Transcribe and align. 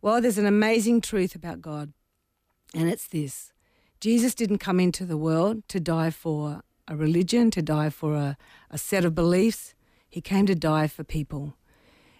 Well, 0.00 0.20
there's 0.20 0.38
an 0.38 0.46
amazing 0.46 1.00
truth 1.00 1.34
about 1.34 1.60
God, 1.60 1.92
and 2.72 2.88
it's 2.88 3.08
this 3.08 3.52
Jesus 4.00 4.32
didn't 4.32 4.58
come 4.58 4.78
into 4.78 5.04
the 5.04 5.16
world 5.16 5.66
to 5.68 5.80
die 5.80 6.10
for 6.10 6.62
a 6.86 6.96
religion, 6.96 7.50
to 7.50 7.62
die 7.62 7.90
for 7.90 8.14
a, 8.14 8.36
a 8.70 8.78
set 8.78 9.04
of 9.04 9.16
beliefs. 9.16 9.74
He 10.08 10.20
came 10.20 10.46
to 10.46 10.54
die 10.54 10.86
for 10.86 11.02
people. 11.02 11.56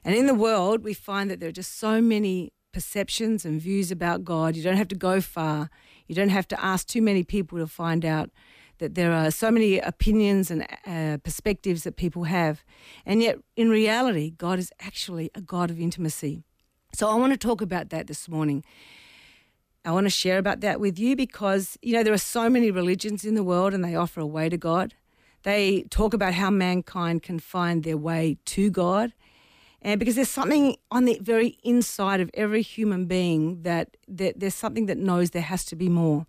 And 0.05 0.17
in 0.17 0.27
the 0.27 0.35
world, 0.35 0.83
we 0.83 0.93
find 0.93 1.31
that 1.31 1.39
there 1.39 1.51
are 1.51 1.53
just 1.53 1.79
so 1.79 2.01
many 2.01 2.53
perceptions 2.73 3.45
and 3.45 3.61
views 3.61 3.93
about 3.93 4.25
God. 4.25 4.57
You 4.57 4.63
don't 4.65 4.77
have 4.77 4.89
to 4.89 4.97
go 4.97 5.21
far. 5.21 5.71
You 6.09 6.17
don't 6.17 6.29
have 6.31 6.49
to 6.49 6.65
ask 6.65 6.87
too 6.87 7.01
many 7.01 7.23
people 7.23 7.59
to 7.59 7.69
find 7.69 8.05
out 8.05 8.31
that 8.79 8.97
there 8.97 9.13
are 9.13 9.31
so 9.31 9.51
many 9.53 9.79
opinions 9.79 10.51
and 10.51 10.67
uh, 10.85 11.19
perspectives 11.23 11.85
that 11.85 11.97
people 11.97 12.25
have. 12.25 12.65
And 13.07 13.23
yet, 13.23 13.39
in 13.57 13.71
reality, 13.71 14.31
God 14.31 14.59
is 14.59 14.73
actually 14.81 15.31
a 15.35 15.41
God 15.41 15.71
of 15.71 15.81
intimacy. 15.81 16.45
So 16.93 17.09
I 17.09 17.15
want 17.15 17.33
to 17.33 17.39
talk 17.39 17.61
about 17.61 17.91
that 17.91 18.07
this 18.07 18.29
morning. 18.29 18.65
I 19.85 19.93
want 19.93 20.07
to 20.07 20.11
share 20.11 20.39
about 20.39 20.61
that 20.61 20.81
with 20.81 20.99
you 20.99 21.17
because, 21.17 21.79
you 21.83 21.93
know, 21.93 22.03
there 22.03 22.13
are 22.13 22.19
so 22.19 22.51
many 22.51 22.71
religions 22.71 23.25
in 23.25 23.35
the 23.35 23.45
world 23.45 23.73
and 23.73 23.85
they 23.85 23.95
offer 23.95 24.21
a 24.21 24.27
way 24.27 24.49
to 24.49 24.57
God. 24.57 24.95
They 25.45 25.83
talk 25.91 26.13
about 26.15 26.35
how 26.35 26.51
mankind 26.51 27.23
can 27.23 27.39
find 27.39 27.85
their 27.85 27.97
way 27.97 28.39
to 28.47 28.71
God. 28.71 29.13
And 29.81 30.01
because 30.01 30.17
there's 30.17 30.29
something 30.29 30.77
on 30.91 31.05
the 31.05 31.19
very 31.23 31.59
inside 31.63 32.21
of 32.21 32.31
every 32.35 32.63
human 32.63 33.07
being 33.07 33.63
that, 33.63 33.97
that 34.09 34.41
there's 34.41 34.55
something 34.55 34.87
that 34.87 34.99
knows 34.99 35.31
there 35.31 35.43
has 35.43 35.65
to 35.67 35.77
be 35.77 35.89
more. 35.89 36.27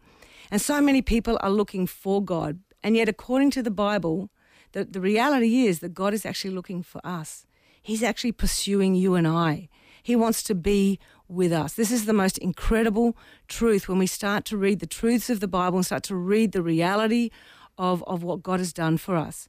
And 0.52 0.62
so 0.62 0.80
many 0.80 1.02
people 1.02 1.39
are 1.41 1.50
looking 1.50 1.88
for 1.88 2.23
God. 2.23 2.59
And 2.84 2.95
yet, 2.95 3.09
according 3.09 3.52
to 3.52 3.64
the 3.64 3.72
Bible, 3.72 4.30
the, 4.72 4.86
the 4.86 5.02
reality 5.02 5.66
is 5.66 5.80
that 5.80 5.94
God 5.94 6.14
is 6.14 6.26
actually 6.26 6.53
looking 6.53 6.84
for 6.84 7.02
us. 7.03 7.45
He's 7.81 8.03
actually 8.03 8.31
pursuing 8.34 8.94
you 8.95 9.16
and 9.16 9.28
I. 9.28 9.70
He 10.09 10.16
wants 10.16 10.41
to 10.41 10.55
be 10.55 10.98
with 11.27 11.52
us. 11.52 11.73
This 11.73 11.91
is 11.91 12.05
the 12.05 12.13
most 12.13 12.40
incredible 12.40 13.16
truth 13.48 13.88
when 13.88 14.00
we 14.00 14.08
start 14.08 14.44
to 14.45 14.58
read 14.58 14.80
the 14.80 14.88
truths 14.88 15.30
of 15.30 15.39
the 15.39 15.47
Bible 15.47 15.78
and 15.78 15.86
start 15.86 16.02
to 16.06 16.16
read 16.16 16.52
the 16.52 16.64
reality 16.64 17.30
of, 17.78 18.03
of 18.08 18.23
what 18.23 18.42
God 18.42 18.59
has 18.59 18.73
done 18.73 18.97
for 18.97 19.16
us. 19.16 19.47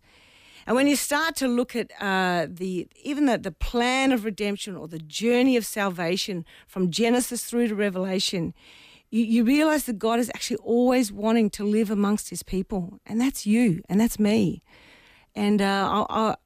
And 0.66 0.76
when 0.76 0.86
you 0.86 0.96
start 0.96 1.34
to 1.36 1.48
look 1.48 1.74
at 1.74 1.90
uh, 1.98 2.46
the 2.46 2.86
even 3.02 3.24
the, 3.24 3.38
the 3.38 3.50
plan 3.52 4.12
of 4.12 4.26
redemption 4.26 4.76
or 4.76 4.86
the 4.86 4.98
journey 4.98 5.56
of 5.56 5.64
salvation 5.64 6.44
from 6.68 6.90
Genesis 6.90 7.42
through 7.46 7.68
to 7.68 7.74
Revelation, 7.74 8.52
you, 9.10 9.24
you 9.24 9.44
realize 9.44 9.84
that 9.86 9.98
God 9.98 10.18
is 10.18 10.30
actually 10.34 10.58
always 10.58 11.10
wanting 11.10 11.48
to 11.52 11.64
live 11.64 11.90
amongst 11.90 12.28
his 12.28 12.42
people. 12.42 13.00
And 13.06 13.18
that's 13.18 13.46
you, 13.46 13.82
and 13.88 13.98
that's 13.98 14.18
me. 14.18 14.62
And 15.34 15.62
uh, 15.62 16.04
I, 16.10 16.36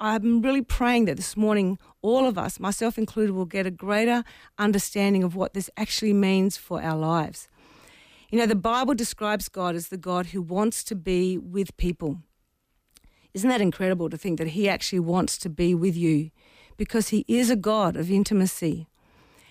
I'm 0.00 0.42
really 0.42 0.62
praying 0.62 1.06
that 1.06 1.16
this 1.16 1.36
morning, 1.36 1.76
all 2.02 2.26
of 2.26 2.38
us, 2.38 2.60
myself 2.60 2.98
included, 2.98 3.32
will 3.32 3.46
get 3.46 3.66
a 3.66 3.70
greater 3.70 4.22
understanding 4.56 5.24
of 5.24 5.34
what 5.34 5.54
this 5.54 5.68
actually 5.76 6.12
means 6.12 6.56
for 6.56 6.80
our 6.80 6.96
lives. 6.96 7.48
You 8.30 8.38
know, 8.38 8.46
the 8.46 8.54
Bible 8.54 8.94
describes 8.94 9.48
God 9.48 9.74
as 9.74 9.88
the 9.88 9.96
God 9.96 10.26
who 10.26 10.40
wants 10.40 10.84
to 10.84 10.94
be 10.94 11.36
with 11.36 11.76
people. 11.76 12.18
Isn't 13.34 13.50
that 13.50 13.60
incredible 13.60 14.08
to 14.10 14.16
think 14.16 14.38
that 14.38 14.48
He 14.48 14.68
actually 14.68 15.00
wants 15.00 15.36
to 15.38 15.50
be 15.50 15.74
with 15.74 15.96
you 15.96 16.30
because 16.76 17.08
He 17.08 17.24
is 17.26 17.50
a 17.50 17.56
God 17.56 17.96
of 17.96 18.10
intimacy? 18.10 18.86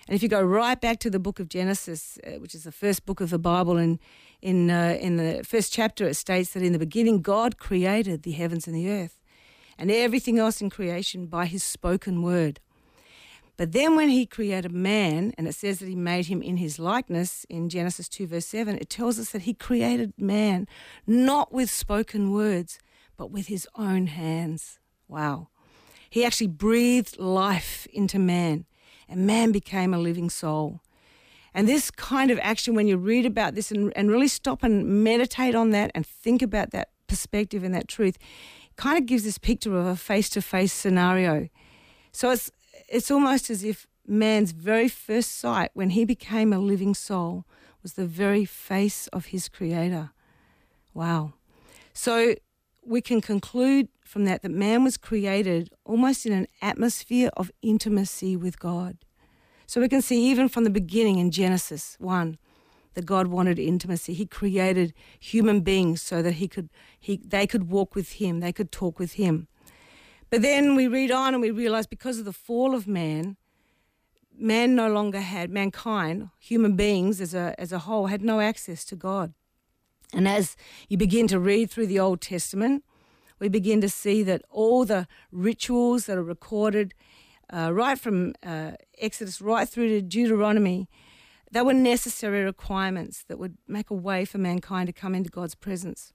And 0.06 0.14
if 0.14 0.22
you 0.22 0.30
go 0.30 0.40
right 0.40 0.80
back 0.80 0.98
to 1.00 1.10
the 1.10 1.18
book 1.18 1.38
of 1.38 1.50
Genesis, 1.50 2.18
uh, 2.26 2.38
which 2.38 2.54
is 2.54 2.64
the 2.64 2.72
first 2.72 3.04
book 3.04 3.20
of 3.20 3.28
the 3.28 3.38
Bible, 3.38 3.76
and 3.76 3.98
in, 4.40 4.70
uh, 4.70 4.96
in 4.98 5.16
the 5.18 5.44
first 5.44 5.74
chapter, 5.74 6.08
it 6.08 6.14
states 6.14 6.54
that 6.54 6.62
in 6.62 6.72
the 6.72 6.78
beginning, 6.78 7.20
God 7.20 7.58
created 7.58 8.22
the 8.22 8.32
heavens 8.32 8.66
and 8.66 8.74
the 8.74 8.88
earth 8.88 9.17
and 9.78 9.90
everything 9.90 10.38
else 10.38 10.60
in 10.60 10.68
creation 10.68 11.26
by 11.26 11.46
his 11.46 11.62
spoken 11.62 12.22
word. 12.22 12.60
But 13.56 13.72
then 13.72 13.96
when 13.96 14.08
he 14.08 14.24
created 14.24 14.72
man, 14.72 15.32
and 15.36 15.48
it 15.48 15.54
says 15.54 15.80
that 15.80 15.88
he 15.88 15.96
made 15.96 16.26
him 16.26 16.42
in 16.42 16.58
his 16.58 16.78
likeness 16.78 17.44
in 17.48 17.68
Genesis 17.68 18.08
2, 18.08 18.26
verse 18.28 18.46
7, 18.46 18.76
it 18.76 18.88
tells 18.88 19.18
us 19.18 19.30
that 19.30 19.42
he 19.42 19.54
created 19.54 20.12
man 20.16 20.68
not 21.06 21.52
with 21.52 21.68
spoken 21.68 22.32
words, 22.32 22.78
but 23.16 23.32
with 23.32 23.48
his 23.48 23.66
own 23.74 24.06
hands. 24.06 24.78
Wow. 25.08 25.48
He 26.08 26.24
actually 26.24 26.46
breathed 26.46 27.18
life 27.18 27.86
into 27.92 28.18
man, 28.18 28.64
and 29.08 29.26
man 29.26 29.50
became 29.50 29.92
a 29.92 29.98
living 29.98 30.30
soul. 30.30 30.80
And 31.52 31.68
this 31.68 31.90
kind 31.90 32.30
of 32.30 32.38
action, 32.40 32.74
when 32.74 32.86
you 32.86 32.96
read 32.96 33.26
about 33.26 33.56
this 33.56 33.72
and, 33.72 33.92
and 33.96 34.08
really 34.08 34.28
stop 34.28 34.62
and 34.62 35.02
meditate 35.02 35.56
on 35.56 35.70
that 35.70 35.90
and 35.94 36.06
think 36.06 36.42
about 36.42 36.70
that 36.70 36.90
perspective 37.08 37.64
and 37.64 37.74
that 37.74 37.88
truth, 37.88 38.18
kind 38.78 38.96
of 38.96 39.04
gives 39.04 39.24
this 39.24 39.38
picture 39.38 39.76
of 39.76 39.86
a 39.86 39.96
face 39.96 40.30
to 40.30 40.40
face 40.40 40.72
scenario. 40.72 41.48
So 42.12 42.30
it's, 42.30 42.50
it's 42.88 43.10
almost 43.10 43.50
as 43.50 43.62
if 43.64 43.86
man's 44.06 44.52
very 44.52 44.88
first 44.88 45.38
sight 45.38 45.70
when 45.74 45.90
he 45.90 46.06
became 46.06 46.52
a 46.52 46.58
living 46.58 46.94
soul 46.94 47.44
was 47.82 47.94
the 47.94 48.06
very 48.06 48.44
face 48.44 49.08
of 49.08 49.26
his 49.26 49.48
creator. 49.48 50.10
Wow. 50.94 51.34
So 51.92 52.36
we 52.84 53.00
can 53.00 53.20
conclude 53.20 53.88
from 54.04 54.24
that 54.24 54.42
that 54.42 54.50
man 54.50 54.84
was 54.84 54.96
created 54.96 55.70
almost 55.84 56.24
in 56.24 56.32
an 56.32 56.46
atmosphere 56.62 57.30
of 57.36 57.50
intimacy 57.60 58.36
with 58.36 58.58
God. 58.58 58.96
So 59.66 59.80
we 59.80 59.88
can 59.88 60.00
see 60.00 60.24
even 60.30 60.48
from 60.48 60.64
the 60.64 60.70
beginning 60.70 61.18
in 61.18 61.30
Genesis 61.30 61.96
1 61.98 62.38
that 62.94 63.06
God 63.06 63.28
wanted 63.28 63.58
intimacy. 63.58 64.14
He 64.14 64.26
created 64.26 64.94
human 65.18 65.60
beings 65.60 66.02
so 66.02 66.22
that 66.22 66.34
he 66.34 66.48
could 66.48 66.68
he 66.98 67.16
they 67.24 67.46
could 67.46 67.70
walk 67.70 67.94
with 67.94 68.12
him, 68.12 68.40
they 68.40 68.52
could 68.52 68.72
talk 68.72 68.98
with 68.98 69.14
him. 69.14 69.48
But 70.30 70.42
then 70.42 70.76
we 70.76 70.88
read 70.88 71.10
on 71.10 71.34
and 71.34 71.40
we 71.40 71.50
realize 71.50 71.86
because 71.86 72.18
of 72.18 72.24
the 72.24 72.32
fall 72.32 72.74
of 72.74 72.86
man, 72.86 73.36
man 74.36 74.74
no 74.74 74.88
longer 74.90 75.20
had 75.20 75.50
mankind, 75.50 76.28
human 76.38 76.76
beings 76.76 77.20
as 77.20 77.34
a 77.34 77.54
as 77.58 77.72
a 77.72 77.80
whole 77.80 78.06
had 78.06 78.22
no 78.22 78.40
access 78.40 78.84
to 78.86 78.96
God. 78.96 79.32
And 80.12 80.26
as 80.26 80.56
you 80.88 80.96
begin 80.96 81.28
to 81.28 81.38
read 81.38 81.70
through 81.70 81.86
the 81.86 82.00
Old 82.00 82.20
Testament, 82.20 82.84
we 83.38 83.48
begin 83.48 83.80
to 83.80 83.88
see 83.88 84.22
that 84.22 84.42
all 84.50 84.84
the 84.84 85.06
rituals 85.30 86.06
that 86.06 86.16
are 86.16 86.22
recorded, 86.22 86.94
uh, 87.52 87.72
right 87.72 87.98
from 87.98 88.34
uh, 88.42 88.72
Exodus 88.98 89.40
right 89.40 89.68
through 89.68 89.88
to 89.88 90.02
Deuteronomy, 90.02 90.88
they 91.50 91.62
were 91.62 91.74
necessary 91.74 92.44
requirements 92.44 93.24
that 93.28 93.38
would 93.38 93.56
make 93.66 93.90
a 93.90 93.94
way 93.94 94.24
for 94.24 94.38
mankind 94.38 94.86
to 94.86 94.92
come 94.92 95.14
into 95.14 95.30
God's 95.30 95.54
presence. 95.54 96.12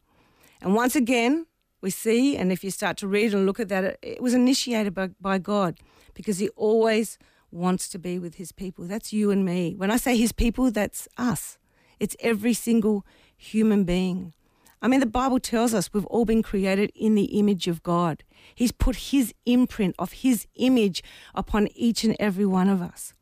And 0.62 0.76
once 0.76 0.96
again, 0.96 1.48
we 1.82 1.90
see, 1.90 2.38
and 2.38 2.52
if 2.52 2.64
you 2.64 2.72
start 2.72 2.98
to 2.98 3.08
read 3.08 3.34
and 3.34 3.46
look 3.46 3.60
at 3.60 3.70
that, 3.70 3.98
it, 4.02 4.22
was 4.22 4.34
initiated 4.34 4.94
by, 4.94 5.10
by 5.20 5.38
God 5.38 5.80
because 6.14 6.38
He 6.38 6.50
always 6.50 7.18
wants 7.52 7.90
to 7.90 8.00
be 8.00 8.18
with 8.20 8.36
His 8.36 8.52
people. 8.52 8.86
That's 8.86 9.12
you 9.12 9.32
and 9.32 9.44
me. 9.44 9.76
When 9.76 9.92
I 9.92 9.98
say 9.98 10.16
His 10.16 10.32
people, 10.32 10.72
that's 10.72 11.08
us, 11.18 11.58
it's 12.00 12.16
every 12.20 12.54
single 12.54 13.06
human 13.36 13.84
being. 13.84 14.34
I 14.82 14.88
mean, 14.88 15.00
the 15.00 15.06
Bible 15.06 15.40
tells 15.40 15.74
us 15.74 15.94
we've 15.94 16.06
all 16.08 16.26
been 16.26 16.44
created 16.44 16.92
in 16.96 17.16
the 17.16 17.38
image 17.40 17.68
of 17.68 17.84
God. 17.84 18.24
He's 18.56 18.72
put 18.72 18.96
His 18.96 19.34
imprint 19.46 19.96
of 20.00 20.12
His 20.12 20.46
image 20.56 21.04
upon 21.34 21.68
each 21.76 22.04
and 22.04 22.16
every 22.20 22.46
one 22.46 22.70
of 22.70 22.82
us. 22.82 23.14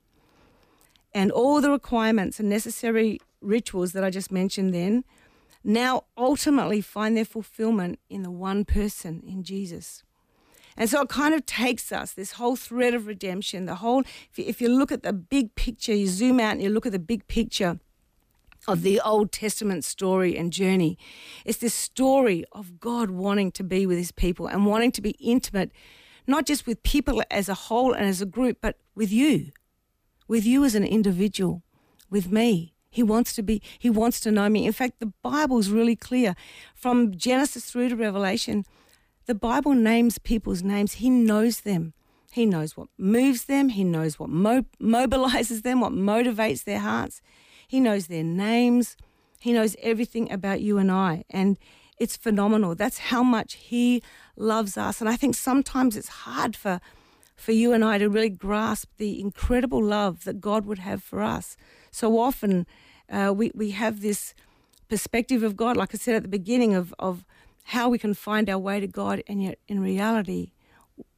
And 1.13 1.31
all 1.31 1.61
the 1.61 1.71
requirements 1.71 2.39
and 2.39 2.49
necessary 2.49 3.19
rituals 3.41 3.93
that 3.93 4.03
I 4.03 4.09
just 4.09 4.31
mentioned 4.31 4.73
then 4.73 5.03
now 5.63 6.05
ultimately 6.17 6.81
find 6.81 7.15
their 7.15 7.25
fulfillment 7.25 7.99
in 8.09 8.23
the 8.23 8.31
one 8.31 8.65
person, 8.65 9.21
in 9.27 9.43
Jesus. 9.43 10.03
And 10.77 10.89
so 10.89 11.01
it 11.01 11.09
kind 11.09 11.33
of 11.33 11.45
takes 11.45 11.91
us, 11.91 12.13
this 12.13 12.33
whole 12.33 12.55
thread 12.55 12.93
of 12.93 13.05
redemption, 13.05 13.65
the 13.65 13.75
whole, 13.75 14.01
if 14.31 14.37
you, 14.37 14.45
if 14.47 14.61
you 14.61 14.69
look 14.69 14.91
at 14.91 15.03
the 15.03 15.13
big 15.13 15.53
picture, 15.55 15.93
you 15.93 16.07
zoom 16.07 16.39
out 16.39 16.53
and 16.53 16.61
you 16.61 16.69
look 16.69 16.85
at 16.85 16.93
the 16.93 16.99
big 16.99 17.27
picture 17.27 17.79
of 18.67 18.83
the 18.83 19.01
Old 19.01 19.31
Testament 19.31 19.83
story 19.83 20.37
and 20.37 20.53
journey. 20.53 20.97
It's 21.45 21.57
this 21.57 21.73
story 21.73 22.45
of 22.51 22.79
God 22.79 23.09
wanting 23.09 23.51
to 23.53 23.63
be 23.63 23.85
with 23.85 23.97
his 23.97 24.11
people 24.11 24.47
and 24.47 24.65
wanting 24.65 24.91
to 24.93 25.01
be 25.01 25.11
intimate, 25.19 25.71
not 26.25 26.45
just 26.45 26.65
with 26.65 26.81
people 26.83 27.21
as 27.29 27.49
a 27.49 27.53
whole 27.53 27.91
and 27.93 28.05
as 28.05 28.21
a 28.21 28.25
group, 28.25 28.59
but 28.61 28.77
with 28.95 29.11
you, 29.11 29.51
with 30.31 30.45
you 30.45 30.63
as 30.63 30.75
an 30.75 30.85
individual, 30.85 31.61
with 32.09 32.31
me. 32.31 32.73
He 32.89 33.03
wants 33.03 33.33
to 33.33 33.43
be, 33.43 33.61
he 33.77 33.89
wants 33.89 34.21
to 34.21 34.31
know 34.31 34.47
me. 34.47 34.65
In 34.65 34.71
fact, 34.71 35.01
the 35.01 35.11
Bible's 35.21 35.69
really 35.69 35.97
clear. 35.97 36.35
From 36.73 37.17
Genesis 37.17 37.65
through 37.65 37.89
to 37.89 37.97
Revelation, 37.97 38.63
the 39.25 39.35
Bible 39.35 39.73
names 39.73 40.19
people's 40.19 40.63
names. 40.63 40.93
He 40.93 41.09
knows 41.09 41.61
them. 41.61 41.91
He 42.31 42.45
knows 42.45 42.77
what 42.77 42.87
moves 42.97 43.43
them. 43.43 43.67
He 43.69 43.83
knows 43.83 44.19
what 44.19 44.29
mo- 44.29 44.63
mobilizes 44.81 45.63
them, 45.63 45.81
what 45.81 45.91
motivates 45.91 46.63
their 46.63 46.79
hearts. 46.79 47.21
He 47.67 47.81
knows 47.81 48.07
their 48.07 48.23
names. 48.23 48.95
He 49.41 49.51
knows 49.51 49.75
everything 49.81 50.31
about 50.31 50.61
you 50.61 50.77
and 50.77 50.89
I. 50.89 51.25
And 51.29 51.59
it's 51.99 52.15
phenomenal. 52.15 52.73
That's 52.75 52.99
how 52.99 53.21
much 53.21 53.55
He 53.55 54.01
loves 54.37 54.77
us. 54.77 55.01
And 55.01 55.09
I 55.09 55.17
think 55.17 55.35
sometimes 55.35 55.97
it's 55.97 56.23
hard 56.23 56.55
for, 56.55 56.79
for 57.41 57.51
you 57.51 57.73
and 57.73 57.83
I 57.83 57.97
to 57.97 58.09
really 58.09 58.29
grasp 58.29 58.89
the 58.97 59.19
incredible 59.19 59.83
love 59.83 60.23
that 60.25 60.39
God 60.39 60.65
would 60.65 60.79
have 60.79 61.01
for 61.03 61.21
us. 61.21 61.57
So 61.91 62.19
often 62.19 62.67
uh, 63.09 63.33
we, 63.35 63.51
we 63.55 63.71
have 63.71 64.01
this 64.01 64.33
perspective 64.89 65.43
of 65.43 65.55
God, 65.55 65.75
like 65.75 65.93
I 65.93 65.97
said 65.97 66.15
at 66.15 66.21
the 66.23 66.29
beginning, 66.29 66.73
of, 66.73 66.93
of 66.99 67.25
how 67.65 67.89
we 67.89 67.97
can 67.97 68.13
find 68.13 68.49
our 68.49 68.59
way 68.59 68.79
to 68.79 68.87
God. 68.87 69.23
And 69.27 69.41
yet, 69.43 69.57
in 69.67 69.79
reality, 69.79 70.51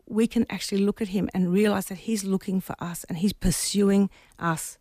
we 0.08 0.28
can 0.28 0.46
actually 0.50 0.82
look 0.82 1.02
at 1.02 1.10
Him 1.10 1.30
and 1.34 1.52
realize 1.52 1.88
that 1.88 2.00
He's 2.00 2.24
looking 2.24 2.62
for 2.62 2.76
us 2.80 3.04
and 3.06 3.18
He's 3.18 3.34
pursuing 3.34 4.10
us 4.40 4.78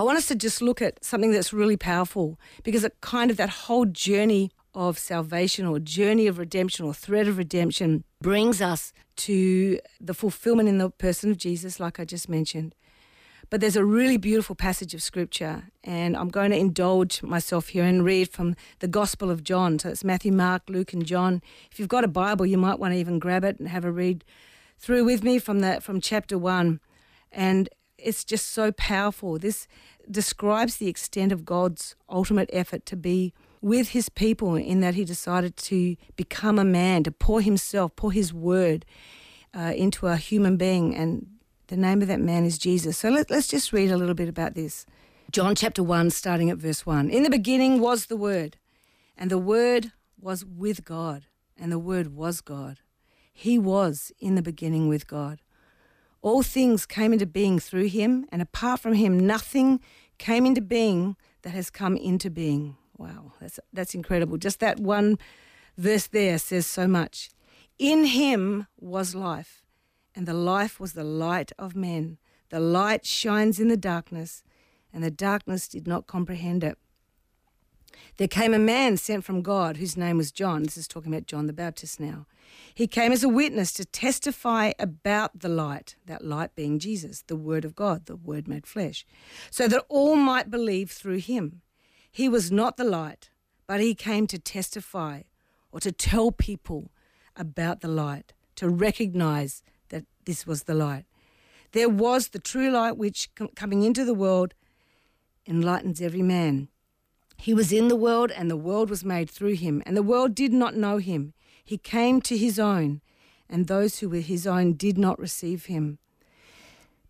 I 0.00 0.02
want 0.02 0.16
us 0.16 0.28
to 0.28 0.34
just 0.34 0.62
look 0.62 0.80
at 0.80 1.04
something 1.04 1.30
that's 1.30 1.52
really 1.52 1.76
powerful 1.76 2.38
because 2.62 2.84
it 2.84 3.02
kind 3.02 3.30
of 3.30 3.36
that 3.36 3.50
whole 3.50 3.84
journey 3.84 4.50
of 4.74 4.98
salvation 4.98 5.66
or 5.66 5.78
journey 5.78 6.26
of 6.26 6.38
redemption 6.38 6.84
or 6.84 6.94
thread 6.94 7.26
of 7.26 7.38
redemption 7.38 8.04
brings 8.20 8.62
us 8.62 8.92
to 9.16 9.78
the 10.00 10.14
fulfillment 10.14 10.68
in 10.68 10.78
the 10.78 10.90
person 10.90 11.30
of 11.30 11.36
Jesus, 11.36 11.80
like 11.80 11.98
I 11.98 12.04
just 12.04 12.28
mentioned. 12.28 12.74
But 13.50 13.60
there's 13.60 13.76
a 13.76 13.84
really 13.84 14.16
beautiful 14.16 14.54
passage 14.54 14.94
of 14.94 15.02
scripture, 15.02 15.64
and 15.82 16.16
I'm 16.16 16.28
going 16.28 16.52
to 16.52 16.56
indulge 16.56 17.20
myself 17.20 17.68
here 17.68 17.82
and 17.82 18.04
read 18.04 18.28
from 18.30 18.54
the 18.78 18.86
Gospel 18.86 19.28
of 19.28 19.42
John. 19.42 19.80
So 19.80 19.88
it's 19.88 20.04
Matthew, 20.04 20.30
Mark, 20.30 20.62
Luke, 20.68 20.92
and 20.92 21.04
John. 21.04 21.42
If 21.72 21.80
you've 21.80 21.88
got 21.88 22.04
a 22.04 22.08
Bible, 22.08 22.46
you 22.46 22.56
might 22.56 22.78
want 22.78 22.94
to 22.94 22.98
even 22.98 23.18
grab 23.18 23.42
it 23.42 23.58
and 23.58 23.68
have 23.68 23.84
a 23.84 23.90
read 23.90 24.24
through 24.78 25.04
with 25.04 25.24
me 25.24 25.40
from 25.40 25.60
the 25.60 25.80
from 25.80 26.00
chapter 26.00 26.38
one. 26.38 26.78
And 27.32 27.68
it's 27.98 28.24
just 28.24 28.50
so 28.50 28.70
powerful. 28.70 29.36
This 29.36 29.66
describes 30.08 30.76
the 30.76 30.88
extent 30.88 31.32
of 31.32 31.44
God's 31.44 31.96
ultimate 32.08 32.50
effort 32.52 32.86
to 32.86 32.96
be 32.96 33.34
with 33.60 33.90
his 33.90 34.08
people 34.08 34.54
in 34.54 34.80
that 34.80 34.94
he 34.94 35.04
decided 35.04 35.56
to 35.56 35.96
become 36.16 36.58
a 36.58 36.64
man, 36.64 37.02
to 37.04 37.10
pour 37.10 37.40
himself, 37.40 37.94
pour 37.96 38.12
his 38.12 38.32
word 38.32 38.86
uh, 39.54 39.72
into 39.76 40.06
a 40.06 40.16
human 40.16 40.56
being. 40.56 40.94
And 40.94 41.26
the 41.66 41.76
name 41.76 42.02
of 42.02 42.08
that 42.08 42.20
man 42.20 42.44
is 42.44 42.58
Jesus. 42.58 42.98
So 42.98 43.10
let, 43.10 43.30
let's 43.30 43.48
just 43.48 43.72
read 43.72 43.90
a 43.90 43.96
little 43.96 44.14
bit 44.14 44.28
about 44.28 44.54
this. 44.54 44.86
John 45.30 45.54
chapter 45.54 45.82
1, 45.82 46.10
starting 46.10 46.50
at 46.50 46.56
verse 46.56 46.84
1. 46.84 47.10
In 47.10 47.22
the 47.22 47.30
beginning 47.30 47.80
was 47.80 48.06
the 48.06 48.16
Word, 48.16 48.56
and 49.16 49.30
the 49.30 49.38
Word 49.38 49.92
was 50.18 50.44
with 50.44 50.84
God, 50.84 51.26
and 51.56 51.70
the 51.70 51.78
Word 51.78 52.16
was 52.16 52.40
God. 52.40 52.80
He 53.32 53.58
was 53.58 54.10
in 54.18 54.34
the 54.34 54.42
beginning 54.42 54.88
with 54.88 55.06
God. 55.06 55.40
All 56.22 56.42
things 56.42 56.84
came 56.84 57.12
into 57.12 57.26
being 57.26 57.58
through 57.58 57.86
him, 57.86 58.26
and 58.30 58.42
apart 58.42 58.80
from 58.80 58.94
him, 58.94 59.18
nothing 59.18 59.80
came 60.18 60.44
into 60.44 60.60
being 60.60 61.16
that 61.42 61.50
has 61.50 61.70
come 61.70 61.96
into 61.96 62.28
being. 62.28 62.76
Wow, 63.00 63.32
that's, 63.40 63.58
that's 63.72 63.94
incredible. 63.94 64.36
Just 64.36 64.60
that 64.60 64.78
one 64.78 65.18
verse 65.78 66.06
there 66.06 66.36
says 66.38 66.66
so 66.66 66.86
much. 66.86 67.30
In 67.78 68.04
him 68.04 68.66
was 68.78 69.14
life 69.14 69.62
and 70.14 70.28
the 70.28 70.34
life 70.34 70.78
was 70.78 70.92
the 70.92 71.02
light 71.02 71.50
of 71.58 71.74
men. 71.74 72.18
The 72.50 72.60
light 72.60 73.06
shines 73.06 73.58
in 73.58 73.68
the 73.68 73.76
darkness, 73.76 74.42
and 74.92 75.02
the 75.02 75.10
darkness 75.10 75.66
did 75.66 75.86
not 75.86 76.06
comprehend 76.06 76.62
it. 76.62 76.76
There 78.18 78.28
came 78.28 78.52
a 78.52 78.58
man 78.58 78.98
sent 78.98 79.24
from 79.24 79.40
God 79.40 79.78
whose 79.78 79.96
name 79.96 80.18
was 80.18 80.30
John. 80.30 80.64
This 80.64 80.76
is 80.76 80.86
talking 80.86 81.10
about 81.14 81.26
John 81.26 81.46
the 81.46 81.54
Baptist 81.54 82.00
now. 82.00 82.26
He 82.74 82.86
came 82.86 83.12
as 83.12 83.24
a 83.24 83.30
witness 83.30 83.72
to 83.74 83.86
testify 83.86 84.72
about 84.78 85.40
the 85.40 85.48
light, 85.48 85.96
that 86.04 86.22
light 86.22 86.54
being 86.54 86.78
Jesus, 86.78 87.22
the 87.22 87.36
Word 87.36 87.64
of 87.64 87.74
God, 87.74 88.04
the 88.04 88.16
Word 88.16 88.46
made 88.46 88.66
flesh, 88.66 89.06
so 89.50 89.68
that 89.68 89.86
all 89.88 90.16
might 90.16 90.50
believe 90.50 90.90
through 90.90 91.18
him. 91.18 91.62
He 92.10 92.28
was 92.28 92.50
not 92.50 92.76
the 92.76 92.84
light, 92.84 93.30
but 93.66 93.80
he 93.80 93.94
came 93.94 94.26
to 94.28 94.38
testify 94.38 95.22
or 95.72 95.80
to 95.80 95.92
tell 95.92 96.32
people 96.32 96.90
about 97.36 97.80
the 97.80 97.88
light, 97.88 98.32
to 98.56 98.68
recognize 98.68 99.62
that 99.90 100.04
this 100.24 100.46
was 100.46 100.64
the 100.64 100.74
light. 100.74 101.04
There 101.72 101.88
was 101.88 102.28
the 102.28 102.40
true 102.40 102.70
light 102.70 102.96
which, 102.96 103.30
coming 103.54 103.84
into 103.84 104.04
the 104.04 104.14
world, 104.14 104.54
enlightens 105.46 106.00
every 106.00 106.22
man. 106.22 106.68
He 107.36 107.54
was 107.54 107.72
in 107.72 107.88
the 107.88 107.96
world, 107.96 108.30
and 108.32 108.50
the 108.50 108.56
world 108.56 108.90
was 108.90 109.04
made 109.04 109.30
through 109.30 109.54
him, 109.54 109.82
and 109.86 109.96
the 109.96 110.02
world 110.02 110.34
did 110.34 110.52
not 110.52 110.76
know 110.76 110.98
him. 110.98 111.32
He 111.64 111.78
came 111.78 112.20
to 112.22 112.36
his 112.36 112.58
own, 112.58 113.00
and 113.48 113.66
those 113.66 114.00
who 114.00 114.08
were 114.08 114.18
his 114.18 114.46
own 114.46 114.74
did 114.74 114.98
not 114.98 115.18
receive 115.18 115.66
him. 115.66 115.98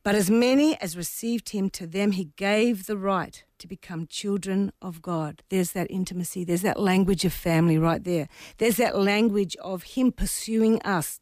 But 0.02 0.14
as 0.14 0.30
many 0.30 0.80
as 0.80 0.96
received 0.96 1.50
him, 1.50 1.68
to 1.70 1.86
them 1.86 2.12
he 2.12 2.30
gave 2.36 2.86
the 2.86 2.96
right 2.96 3.42
to 3.58 3.66
become 3.66 4.06
children 4.06 4.72
of 4.80 5.02
God. 5.02 5.42
There's 5.50 5.72
that 5.72 5.90
intimacy, 5.90 6.44
there's 6.44 6.62
that 6.62 6.80
language 6.80 7.24
of 7.24 7.32
family 7.32 7.76
right 7.76 8.02
there. 8.02 8.28
There's 8.58 8.78
that 8.78 8.98
language 8.98 9.56
of 9.56 9.82
him 9.82 10.10
pursuing 10.10 10.80
us, 10.82 11.20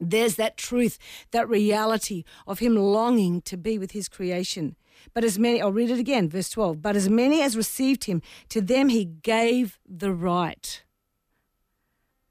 there's 0.00 0.36
that 0.36 0.56
truth, 0.56 0.98
that 1.30 1.48
reality 1.48 2.24
of 2.46 2.58
him 2.58 2.76
longing 2.76 3.40
to 3.42 3.56
be 3.56 3.78
with 3.78 3.92
his 3.92 4.08
creation. 4.08 4.76
But 5.14 5.24
as 5.24 5.38
many, 5.38 5.60
I'll 5.60 5.72
read 5.72 5.90
it 5.90 5.98
again, 5.98 6.28
verse 6.28 6.50
12. 6.50 6.82
But 6.82 6.96
as 6.96 7.08
many 7.08 7.42
as 7.42 7.56
received 7.56 8.04
him, 8.04 8.22
to 8.50 8.60
them 8.60 8.88
he 8.88 9.04
gave 9.04 9.78
the 9.88 10.12
right. 10.12 10.82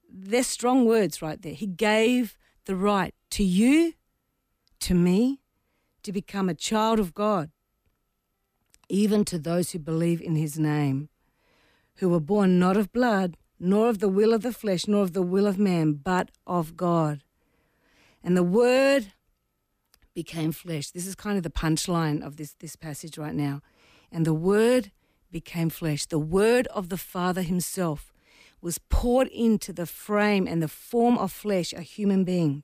They're 0.09 0.43
strong 0.43 0.85
words 0.85 1.21
right 1.21 1.41
there. 1.41 1.53
He 1.53 1.67
gave 1.67 2.37
the 2.65 2.75
right 2.75 3.13
to 3.31 3.43
you, 3.43 3.93
to 4.81 4.93
me, 4.93 5.41
to 6.05 6.11
become 6.11 6.47
a 6.47 6.53
child 6.53 6.99
of 6.99 7.13
God, 7.13 7.49
even 8.87 9.25
to 9.25 9.37
those 9.37 9.71
who 9.71 9.79
believe 9.79 10.21
in 10.21 10.35
his 10.35 10.57
name, 10.57 11.09
who 11.95 12.09
were 12.09 12.19
born 12.19 12.59
not 12.59 12.77
of 12.77 12.93
blood, 12.93 13.37
nor 13.59 13.89
of 13.89 13.99
the 13.99 14.09
will 14.09 14.33
of 14.33 14.41
the 14.41 14.53
flesh, 14.53 14.87
nor 14.87 15.01
of 15.03 15.13
the 15.13 15.21
will 15.21 15.47
of 15.47 15.57
man, 15.57 15.93
but 15.93 16.29
of 16.45 16.77
God. 16.77 17.23
And 18.23 18.37
the 18.37 18.43
word 18.43 19.13
became 20.13 20.51
flesh. 20.51 20.91
This 20.91 21.07
is 21.07 21.15
kind 21.15 21.37
of 21.37 21.43
the 21.43 21.49
punchline 21.49 22.25
of 22.25 22.37
this, 22.37 22.53
this 22.53 22.75
passage 22.75 23.17
right 23.17 23.33
now. 23.33 23.61
And 24.11 24.25
the 24.25 24.33
word 24.33 24.91
became 25.31 25.69
flesh. 25.69 26.05
The 26.05 26.19
word 26.19 26.67
of 26.67 26.89
the 26.89 26.97
Father 26.97 27.41
himself 27.41 28.13
was 28.61 28.77
poured 28.77 29.27
into 29.29 29.73
the 29.73 29.85
frame 29.85 30.47
and 30.47 30.61
the 30.61 30.67
form 30.67 31.17
of 31.17 31.31
flesh, 31.31 31.73
a 31.73 31.81
human 31.81 32.23
being. 32.23 32.63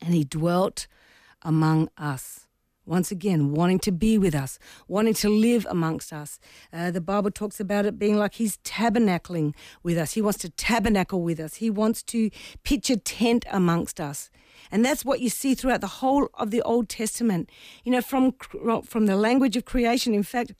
And 0.00 0.14
he 0.14 0.24
dwelt 0.24 0.86
among 1.42 1.88
us 1.96 2.46
once 2.90 3.12
again, 3.12 3.52
wanting 3.52 3.78
to 3.78 3.92
be 3.92 4.18
with 4.18 4.34
us, 4.34 4.58
wanting 4.88 5.14
to 5.14 5.28
live 5.28 5.66
amongst 5.70 6.12
us. 6.12 6.40
Uh, 6.72 6.90
the 6.90 7.00
Bible 7.00 7.30
talks 7.30 7.60
about 7.60 7.86
it 7.86 7.98
being 7.98 8.16
like 8.16 8.34
He's 8.34 8.56
tabernacling 8.58 9.54
with 9.82 9.96
us. 9.96 10.14
He 10.14 10.20
wants 10.20 10.38
to 10.40 10.50
tabernacle 10.50 11.22
with 11.22 11.38
us. 11.38 11.56
He 11.56 11.70
wants 11.70 12.02
to 12.04 12.30
pitch 12.64 12.90
a 12.90 12.96
tent 12.96 13.44
amongst 13.50 14.00
us. 14.00 14.28
And 14.72 14.84
that's 14.84 15.04
what 15.04 15.20
you 15.20 15.30
see 15.30 15.54
throughout 15.54 15.80
the 15.80 15.86
whole 15.86 16.28
of 16.34 16.50
the 16.50 16.62
Old 16.62 16.88
Testament. 16.88 17.50
You 17.84 17.92
know, 17.92 18.02
from, 18.02 18.32
from 18.84 19.06
the 19.06 19.16
language 19.16 19.56
of 19.56 19.64
creation. 19.64 20.12
In 20.12 20.24
fact, 20.24 20.54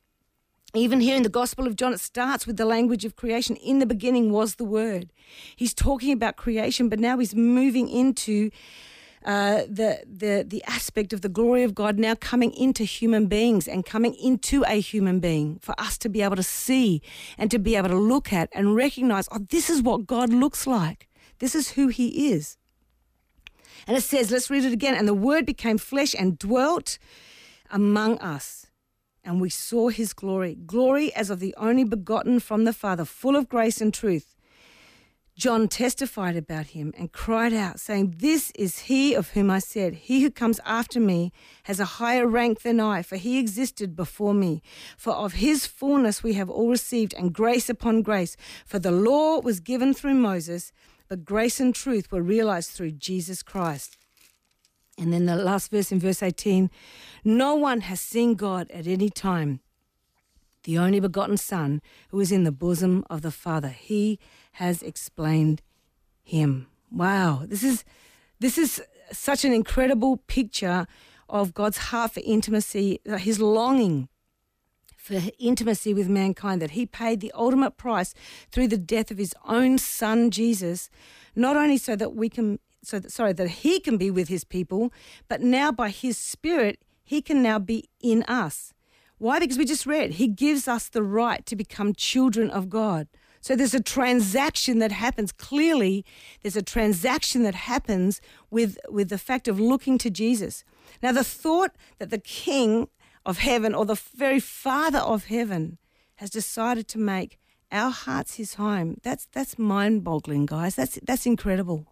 even 0.72 1.00
here 1.00 1.16
in 1.16 1.24
the 1.24 1.28
Gospel 1.28 1.66
of 1.66 1.74
John, 1.74 1.92
it 1.92 2.00
starts 2.00 2.46
with 2.46 2.56
the 2.56 2.64
language 2.64 3.04
of 3.04 3.16
creation. 3.16 3.56
In 3.56 3.80
the 3.80 3.86
beginning 3.86 4.30
was 4.30 4.54
the 4.54 4.64
Word. 4.64 5.12
He's 5.56 5.74
talking 5.74 6.12
about 6.12 6.36
creation, 6.36 6.88
but 6.88 7.00
now 7.00 7.18
he's 7.18 7.34
moving 7.34 7.88
into 7.88 8.50
uh, 9.24 9.62
the, 9.68 10.02
the, 10.06 10.44
the 10.46 10.64
aspect 10.64 11.12
of 11.12 11.20
the 11.20 11.28
glory 11.28 11.62
of 11.62 11.74
God 11.74 11.98
now 11.98 12.14
coming 12.14 12.52
into 12.52 12.84
human 12.84 13.26
beings 13.26 13.68
and 13.68 13.84
coming 13.84 14.14
into 14.14 14.64
a 14.66 14.80
human 14.80 15.20
being 15.20 15.58
for 15.60 15.78
us 15.78 15.98
to 15.98 16.08
be 16.08 16.22
able 16.22 16.36
to 16.36 16.42
see 16.42 17.02
and 17.36 17.50
to 17.50 17.58
be 17.58 17.76
able 17.76 17.90
to 17.90 17.96
look 17.96 18.32
at 18.32 18.48
and 18.52 18.74
recognize, 18.74 19.28
oh, 19.30 19.38
this 19.50 19.68
is 19.68 19.82
what 19.82 20.06
God 20.06 20.32
looks 20.32 20.66
like. 20.66 21.08
This 21.38 21.54
is 21.54 21.72
who 21.72 21.88
he 21.88 22.32
is. 22.32 22.56
And 23.86 23.96
it 23.96 24.02
says, 24.02 24.30
let's 24.30 24.50
read 24.50 24.64
it 24.64 24.72
again. 24.72 24.94
And 24.94 25.08
the 25.08 25.14
word 25.14 25.44
became 25.44 25.78
flesh 25.78 26.14
and 26.18 26.38
dwelt 26.38 26.98
among 27.70 28.18
us. 28.18 28.66
And 29.22 29.40
we 29.40 29.50
saw 29.50 29.88
his 29.88 30.12
glory, 30.12 30.54
glory 30.54 31.14
as 31.14 31.28
of 31.28 31.40
the 31.40 31.54
only 31.58 31.84
begotten 31.84 32.40
from 32.40 32.64
the 32.64 32.72
Father, 32.72 33.04
full 33.04 33.36
of 33.36 33.48
grace 33.48 33.80
and 33.80 33.92
truth. 33.92 34.34
John 35.36 35.68
testified 35.68 36.36
about 36.36 36.66
him 36.66 36.92
and 36.98 37.12
cried 37.12 37.54
out, 37.54 37.80
saying, 37.80 38.16
This 38.18 38.52
is 38.54 38.80
he 38.80 39.14
of 39.14 39.30
whom 39.30 39.50
I 39.50 39.58
said, 39.58 39.94
He 39.94 40.22
who 40.22 40.30
comes 40.30 40.60
after 40.66 41.00
me 41.00 41.32
has 41.64 41.80
a 41.80 41.84
higher 41.84 42.26
rank 42.26 42.62
than 42.62 42.78
I, 42.78 43.02
for 43.02 43.16
he 43.16 43.38
existed 43.38 43.96
before 43.96 44.34
me. 44.34 44.62
For 44.98 45.14
of 45.14 45.34
his 45.34 45.66
fullness 45.66 46.22
we 46.22 46.34
have 46.34 46.50
all 46.50 46.68
received, 46.68 47.14
and 47.14 47.32
grace 47.32 47.70
upon 47.70 48.02
grace. 48.02 48.36
For 48.66 48.78
the 48.78 48.90
law 48.90 49.40
was 49.40 49.60
given 49.60 49.94
through 49.94 50.14
Moses, 50.14 50.72
but 51.08 51.24
grace 51.24 51.58
and 51.58 51.74
truth 51.74 52.12
were 52.12 52.22
realized 52.22 52.70
through 52.70 52.92
Jesus 52.92 53.42
Christ. 53.42 53.96
And 54.98 55.12
then 55.12 55.24
the 55.24 55.36
last 55.36 55.70
verse 55.70 55.90
in 55.90 56.00
verse 56.00 56.22
18 56.22 56.70
No 57.24 57.54
one 57.54 57.82
has 57.82 58.00
seen 58.00 58.34
God 58.34 58.70
at 58.70 58.86
any 58.86 59.08
time 59.08 59.60
the 60.64 60.78
only 60.78 61.00
begotten 61.00 61.36
Son, 61.36 61.80
who 62.10 62.20
is 62.20 62.30
in 62.30 62.44
the 62.44 62.52
bosom 62.52 63.04
of 63.08 63.22
the 63.22 63.30
Father. 63.30 63.68
He 63.68 64.18
has 64.52 64.82
explained 64.82 65.62
him. 66.22 66.66
Wow, 66.90 67.44
this 67.46 67.62
is 67.62 67.84
this 68.40 68.58
is 68.58 68.82
such 69.12 69.44
an 69.44 69.52
incredible 69.52 70.16
picture 70.26 70.86
of 71.28 71.54
God's 71.54 71.78
heart 71.78 72.12
for 72.12 72.22
intimacy, 72.24 73.00
uh, 73.08 73.16
his 73.16 73.38
longing 73.38 74.08
for 74.96 75.20
intimacy 75.38 75.94
with 75.94 76.08
mankind, 76.08 76.60
that 76.60 76.72
he 76.72 76.86
paid 76.86 77.20
the 77.20 77.32
ultimate 77.34 77.76
price 77.76 78.14
through 78.50 78.68
the 78.68 78.78
death 78.78 79.10
of 79.10 79.18
his 79.18 79.34
own 79.46 79.78
son 79.78 80.30
Jesus, 80.30 80.90
not 81.34 81.56
only 81.56 81.76
so 81.76 81.96
that 81.96 82.14
we 82.14 82.28
can 82.28 82.58
so 82.82 82.98
that, 82.98 83.12
sorry 83.12 83.34
that 83.34 83.48
he 83.48 83.78
can 83.78 83.98
be 83.98 84.10
with 84.10 84.28
his 84.28 84.42
people, 84.44 84.92
but 85.28 85.42
now 85.42 85.70
by 85.70 85.90
his 85.90 86.16
spirit 86.16 86.82
he 87.02 87.20
can 87.20 87.42
now 87.42 87.58
be 87.58 87.88
in 88.00 88.22
us. 88.24 88.72
Why? 89.18 89.38
Because 89.38 89.58
we 89.58 89.66
just 89.66 89.84
read, 89.84 90.12
He 90.12 90.28
gives 90.28 90.66
us 90.66 90.88
the 90.88 91.02
right 91.02 91.44
to 91.44 91.54
become 91.54 91.92
children 91.92 92.48
of 92.50 92.70
God. 92.70 93.06
So 93.40 93.56
there's 93.56 93.74
a 93.74 93.82
transaction 93.82 94.78
that 94.80 94.92
happens. 94.92 95.32
Clearly, 95.32 96.04
there's 96.42 96.56
a 96.56 96.62
transaction 96.62 97.42
that 97.44 97.54
happens 97.54 98.20
with, 98.50 98.78
with 98.88 99.08
the 99.08 99.18
fact 99.18 99.48
of 99.48 99.58
looking 99.58 99.96
to 99.98 100.10
Jesus. 100.10 100.64
Now, 101.02 101.12
the 101.12 101.24
thought 101.24 101.72
that 101.98 102.10
the 102.10 102.18
king 102.18 102.88
of 103.24 103.38
heaven 103.38 103.74
or 103.74 103.84
the 103.86 104.00
very 104.14 104.40
Father 104.40 104.98
of 104.98 105.26
heaven 105.26 105.78
has 106.16 106.30
decided 106.30 106.86
to 106.88 106.98
make 106.98 107.38
our 107.72 107.90
hearts 107.90 108.34
his 108.34 108.54
home. 108.54 108.96
That's 109.02 109.26
that's 109.32 109.58
mind-boggling, 109.58 110.46
guys. 110.46 110.74
That's 110.74 110.98
that's 111.02 111.26
incredible. 111.26 111.86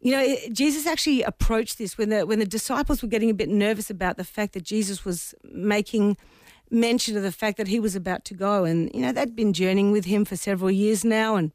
You 0.00 0.12
know, 0.12 0.36
Jesus 0.52 0.86
actually 0.86 1.22
approached 1.22 1.78
this 1.78 1.96
when 1.96 2.10
the 2.10 2.26
when 2.26 2.38
the 2.38 2.46
disciples 2.46 3.02
were 3.02 3.08
getting 3.08 3.30
a 3.30 3.34
bit 3.34 3.48
nervous 3.48 3.88
about 3.88 4.16
the 4.16 4.24
fact 4.24 4.52
that 4.52 4.64
Jesus 4.64 5.04
was 5.04 5.34
making 5.44 6.16
mention 6.72 7.16
of 7.16 7.22
the 7.22 7.30
fact 7.32 7.58
that 7.58 7.68
he 7.68 7.78
was 7.78 7.94
about 7.94 8.24
to 8.26 8.34
go, 8.34 8.64
and 8.64 8.90
you 8.94 9.00
know 9.00 9.12
they'd 9.12 9.36
been 9.36 9.52
journeying 9.52 9.92
with 9.92 10.06
him 10.06 10.24
for 10.24 10.36
several 10.36 10.70
years 10.70 11.04
now, 11.04 11.36
and 11.36 11.52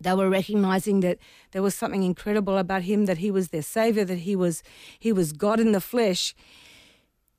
they 0.00 0.14
were 0.14 0.30
recognizing 0.30 1.00
that 1.00 1.18
there 1.50 1.62
was 1.62 1.74
something 1.74 2.02
incredible 2.02 2.56
about 2.56 2.82
him, 2.82 3.06
that 3.06 3.18
he 3.18 3.30
was 3.30 3.48
their 3.48 3.62
savior, 3.62 4.04
that 4.04 4.20
he 4.20 4.36
was 4.36 4.62
he 4.98 5.12
was 5.12 5.32
God 5.32 5.60
in 5.60 5.72
the 5.72 5.80
flesh. 5.80 6.34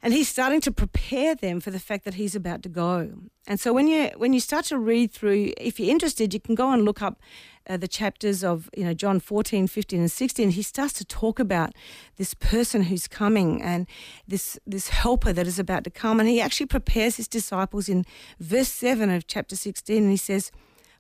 And 0.02 0.14
he's 0.14 0.30
starting 0.30 0.62
to 0.62 0.72
prepare 0.72 1.36
them 1.36 1.60
for 1.60 1.72
the 1.72 1.80
fact 1.80 2.06
that 2.06 2.14
he's 2.14 2.34
about 2.34 2.64
to 2.64 2.70
go. 2.70 3.12
And 3.46 3.60
so 3.60 3.74
when 3.74 3.88
you 3.88 4.12
when 4.16 4.34
you 4.34 4.40
start 4.40 4.66
to 4.66 4.78
read 4.78 5.12
through, 5.12 5.54
if 5.58 5.80
you're 5.80 5.90
interested, 5.90 6.34
you 6.34 6.40
can 6.40 6.56
go 6.56 6.72
and 6.72 6.86
look 6.86 7.02
up 7.02 7.20
uh, 7.68 7.78
the 7.78 7.88
chapters 7.88 8.44
of 8.44 8.70
you 8.76 8.84
know 8.84 8.94
John 8.94 9.20
14, 9.20 9.68
15, 9.68 10.00
and 10.00 10.12
16. 10.12 10.52
He 10.52 10.62
starts 10.62 10.94
to 10.94 11.06
talk 11.06 11.40
about 11.40 11.74
this 12.18 12.34
person 12.34 12.84
who's 12.84 13.08
coming 13.08 13.62
and 13.62 13.88
this 14.28 14.60
this 14.68 14.90
helper 14.90 15.34
that 15.34 15.48
is 15.48 15.60
about 15.60 15.84
to 15.86 15.90
come. 15.90 16.20
And 16.20 16.30
he 16.30 16.42
actually 16.42 16.68
prepares 16.68 17.18
his 17.18 17.28
disciples 17.28 17.90
in 17.90 18.06
verse 18.40 18.70
7 18.70 19.10
of 19.10 19.28
chapter 19.28 19.56
16. 19.56 20.04
And 20.04 20.12
he 20.12 20.18
says, 20.18 20.52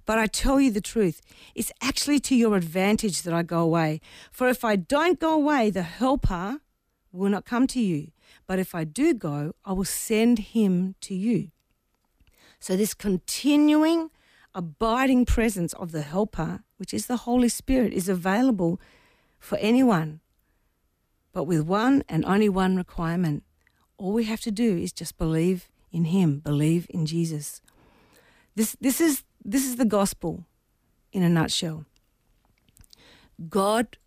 but 0.05 0.17
I 0.17 0.25
tell 0.25 0.59
you 0.59 0.71
the 0.71 0.81
truth, 0.81 1.21
it's 1.53 1.71
actually 1.83 2.19
to 2.21 2.35
your 2.35 2.55
advantage 2.55 3.21
that 3.21 3.33
I 3.33 3.43
go 3.43 3.59
away. 3.59 4.01
For 4.31 4.49
if 4.49 4.65
I 4.65 4.75
don't 4.75 5.19
go 5.19 5.35
away, 5.35 5.69
the 5.69 5.83
helper 5.83 6.61
will 7.11 7.29
not 7.29 7.45
come 7.45 7.67
to 7.67 7.79
you. 7.79 8.11
But 8.47 8.57
if 8.57 8.73
I 8.73 8.85
do 8.85 9.13
go, 9.13 9.53
I 9.63 9.73
will 9.73 9.85
send 9.85 10.39
him 10.39 10.95
to 11.01 11.13
you. 11.13 11.51
So, 12.59 12.75
this 12.75 12.95
continuing, 12.95 14.09
abiding 14.59 15.23
presence 15.25 15.71
of 15.73 15.93
the 15.93 16.01
Helper, 16.01 16.63
which 16.75 16.93
is 16.93 17.07
the 17.07 17.23
Holy 17.23 17.47
Spirit, 17.47 17.93
is 17.93 18.09
available 18.09 18.77
for 19.39 19.57
anyone, 19.59 20.19
but 21.31 21.45
with 21.45 21.61
one 21.61 22.03
and 22.09 22.25
only 22.25 22.49
one 22.49 22.75
requirement. 22.75 23.43
All 23.97 24.11
we 24.11 24.25
have 24.25 24.41
to 24.41 24.51
do 24.51 24.77
is 24.77 24.91
just 24.91 25.17
believe 25.17 25.69
in 25.93 26.05
Him, 26.05 26.39
believe 26.39 26.87
in 26.89 27.05
Jesus. 27.05 27.61
This, 28.55 28.75
this, 28.81 28.99
is, 28.99 29.23
this 29.45 29.65
is 29.65 29.77
the 29.77 29.85
gospel 29.85 30.43
in 31.13 31.23
a 31.23 31.29
nutshell. 31.29 31.85
God 33.47 33.97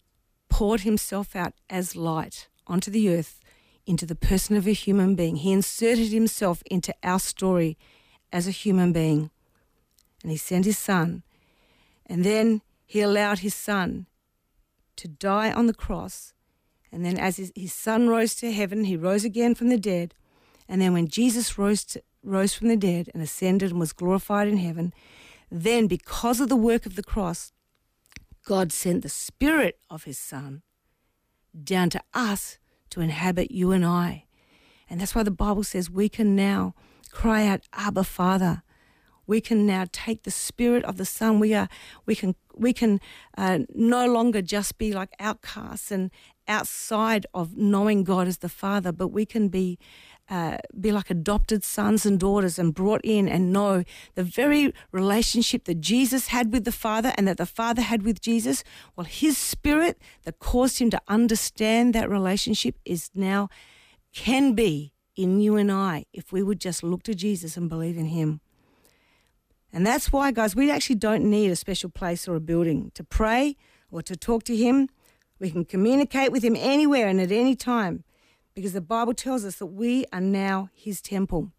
poured 0.50 0.82
Himself 0.82 1.34
out 1.34 1.54
as 1.70 1.96
light 1.96 2.48
onto 2.66 2.90
the 2.90 3.08
earth 3.08 3.40
into 3.86 4.04
the 4.04 4.14
person 4.14 4.54
of 4.54 4.66
a 4.66 4.72
human 4.72 5.14
being. 5.14 5.36
He 5.36 5.50
inserted 5.50 6.12
himself 6.12 6.62
into 6.70 6.94
our 7.02 7.18
story 7.18 7.76
as 8.30 8.46
a 8.46 8.52
human 8.52 8.92
being. 8.92 9.30
And 10.22 10.30
he 10.30 10.36
sent 10.36 10.64
his 10.64 10.78
son. 10.78 11.22
And 12.06 12.24
then 12.24 12.62
he 12.86 13.00
allowed 13.00 13.40
his 13.40 13.54
son 13.54 14.06
to 14.96 15.08
die 15.08 15.52
on 15.52 15.66
the 15.66 15.74
cross. 15.74 16.32
And 16.90 17.04
then, 17.04 17.18
as 17.18 17.38
his, 17.38 17.52
his 17.56 17.72
son 17.72 18.08
rose 18.08 18.34
to 18.36 18.52
heaven, 18.52 18.84
he 18.84 18.96
rose 18.96 19.24
again 19.24 19.54
from 19.54 19.68
the 19.68 19.78
dead. 19.78 20.14
And 20.68 20.80
then, 20.80 20.92
when 20.92 21.08
Jesus 21.08 21.56
rose, 21.56 21.84
to, 21.84 22.02
rose 22.22 22.54
from 22.54 22.68
the 22.68 22.76
dead 22.76 23.08
and 23.14 23.22
ascended 23.22 23.70
and 23.70 23.80
was 23.80 23.94
glorified 23.94 24.46
in 24.46 24.58
heaven, 24.58 24.92
then, 25.50 25.86
because 25.86 26.40
of 26.40 26.48
the 26.48 26.56
work 26.56 26.84
of 26.84 26.96
the 26.96 27.02
cross, 27.02 27.52
God 28.44 28.72
sent 28.72 29.02
the 29.02 29.08
Spirit 29.08 29.78
of 29.88 30.04
His 30.04 30.18
Son 30.18 30.62
down 31.64 31.90
to 31.90 32.02
us 32.12 32.58
to 32.90 33.00
inhabit 33.00 33.50
you 33.50 33.72
and 33.72 33.84
I. 33.84 34.26
And 34.90 35.00
that's 35.00 35.14
why 35.14 35.22
the 35.22 35.30
Bible 35.30 35.64
says 35.64 35.90
we 35.90 36.08
can 36.08 36.36
now 36.36 36.74
cry 37.10 37.46
out, 37.46 37.62
Abba, 37.72 38.04
Father. 38.04 38.62
We 39.26 39.40
can 39.40 39.66
now 39.66 39.86
take 39.92 40.24
the 40.24 40.30
spirit 40.30 40.84
of 40.84 40.96
the 40.96 41.04
Son. 41.04 41.40
We 41.40 41.54
are, 41.54 41.68
we 42.06 42.14
can, 42.14 42.34
we 42.54 42.72
can 42.72 43.00
uh, 43.36 43.60
no 43.74 44.06
longer 44.06 44.42
just 44.42 44.78
be 44.78 44.92
like 44.92 45.14
outcasts 45.18 45.90
and 45.90 46.10
outside 46.48 47.26
of 47.32 47.56
knowing 47.56 48.04
God 48.04 48.26
as 48.28 48.38
the 48.38 48.48
Father, 48.48 48.92
but 48.92 49.08
we 49.08 49.24
can 49.24 49.48
be 49.48 49.78
uh, 50.30 50.56
be 50.80 50.92
like 50.92 51.10
adopted 51.10 51.64
sons 51.64 52.06
and 52.06 52.18
daughters 52.18 52.58
and 52.58 52.74
brought 52.74 53.00
in 53.04 53.28
and 53.28 53.52
know 53.52 53.84
the 54.14 54.22
very 54.22 54.72
relationship 54.90 55.64
that 55.64 55.80
Jesus 55.80 56.28
had 56.28 56.52
with 56.52 56.64
the 56.64 56.72
Father 56.72 57.12
and 57.18 57.26
that 57.28 57.36
the 57.36 57.46
Father 57.46 57.82
had 57.82 58.02
with 58.02 58.20
Jesus. 58.20 58.64
Well, 58.96 59.04
His 59.04 59.36
Spirit 59.36 60.00
that 60.22 60.38
caused 60.38 60.78
Him 60.78 60.90
to 60.90 61.02
understand 61.08 61.94
that 61.94 62.08
relationship 62.08 62.76
is 62.84 63.10
now, 63.14 63.48
can 64.14 64.54
be 64.54 64.94
in 65.16 65.40
you 65.40 65.56
and 65.56 65.70
I 65.70 66.06
if 66.12 66.32
we 66.32 66.42
would 66.42 66.60
just 66.60 66.82
look 66.82 67.02
to 67.02 67.14
Jesus 67.14 67.56
and 67.56 67.68
believe 67.68 67.98
in 67.98 68.06
Him. 68.06 68.40
And 69.72 69.86
that's 69.86 70.12
why, 70.12 70.32
guys, 70.32 70.54
we 70.54 70.70
actually 70.70 70.96
don't 70.96 71.24
need 71.24 71.50
a 71.50 71.56
special 71.56 71.88
place 71.88 72.28
or 72.28 72.34
a 72.34 72.40
building 72.40 72.92
to 72.94 73.02
pray 73.02 73.56
or 73.90 74.02
to 74.02 74.14
talk 74.16 74.44
to 74.44 74.56
Him. 74.56 74.88
We 75.38 75.50
can 75.50 75.64
communicate 75.64 76.30
with 76.30 76.44
Him 76.44 76.56
anywhere 76.56 77.08
and 77.08 77.20
at 77.20 77.32
any 77.32 77.56
time 77.56 78.04
because 78.54 78.72
the 78.72 78.80
Bible 78.80 79.14
tells 79.14 79.44
us 79.44 79.56
that 79.56 79.66
we 79.66 80.04
are 80.12 80.20
now 80.20 80.68
his 80.74 81.00
temple. 81.00 81.52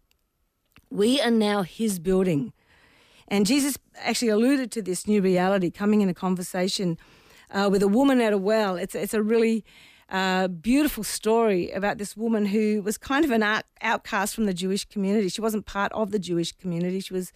We 0.90 1.20
are 1.20 1.30
now 1.30 1.62
his 1.62 1.98
building. 1.98 2.52
And 3.26 3.46
Jesus 3.46 3.78
actually 3.98 4.28
alluded 4.28 4.70
to 4.72 4.82
this 4.82 5.08
new 5.08 5.20
reality 5.20 5.70
coming 5.70 6.02
in 6.02 6.08
a 6.08 6.14
conversation 6.14 6.98
uh, 7.50 7.68
with 7.70 7.82
a 7.82 7.88
woman 7.88 8.20
at 8.20 8.32
a 8.32 8.38
well. 8.38 8.76
It's, 8.76 8.94
it's 8.94 9.14
a 9.14 9.22
really 9.22 9.64
uh, 10.08 10.48
beautiful 10.48 11.02
story 11.02 11.70
about 11.70 11.98
this 11.98 12.16
woman 12.16 12.46
who 12.46 12.82
was 12.82 12.98
kind 12.98 13.24
of 13.24 13.30
an 13.30 13.62
outcast 13.80 14.34
from 14.34 14.46
the 14.46 14.54
Jewish 14.54 14.84
community. 14.84 15.28
She 15.28 15.40
wasn't 15.40 15.66
part 15.66 15.90
of 15.92 16.10
the 16.10 16.18
Jewish 16.18 16.52
community, 16.52 17.00
she 17.00 17.14
was 17.14 17.32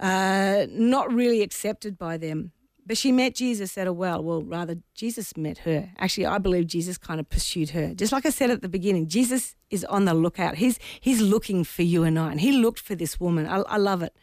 uh, 0.00 0.66
not 0.70 1.12
really 1.12 1.42
accepted 1.42 1.98
by 1.98 2.16
them. 2.16 2.52
But 2.86 2.98
she 2.98 3.12
met 3.12 3.34
Jesus 3.34 3.78
at 3.78 3.86
a 3.86 3.92
well. 3.92 4.22
Well, 4.22 4.42
rather, 4.42 4.76
Jesus 4.94 5.36
met 5.38 5.58
her. 5.58 5.90
Actually, 5.98 6.26
I 6.26 6.36
believe 6.36 6.66
Jesus 6.66 6.98
kind 6.98 7.18
of 7.18 7.28
pursued 7.30 7.70
her. 7.70 7.94
Just 7.94 8.12
like 8.12 8.26
I 8.26 8.30
said 8.30 8.50
at 8.50 8.60
the 8.60 8.68
beginning, 8.68 9.08
Jesus 9.08 9.56
is 9.70 9.84
on 9.86 10.04
the 10.04 10.12
lookout. 10.12 10.56
He's 10.56 10.78
he's 11.00 11.22
looking 11.22 11.64
for 11.64 11.82
you 11.82 12.04
and 12.04 12.18
I, 12.18 12.30
and 12.30 12.40
he 12.40 12.52
looked 12.52 12.80
for 12.80 12.94
this 12.94 13.18
woman. 13.18 13.46
I, 13.46 13.60
I 13.60 13.76
love 13.78 14.02
it. 14.02 14.14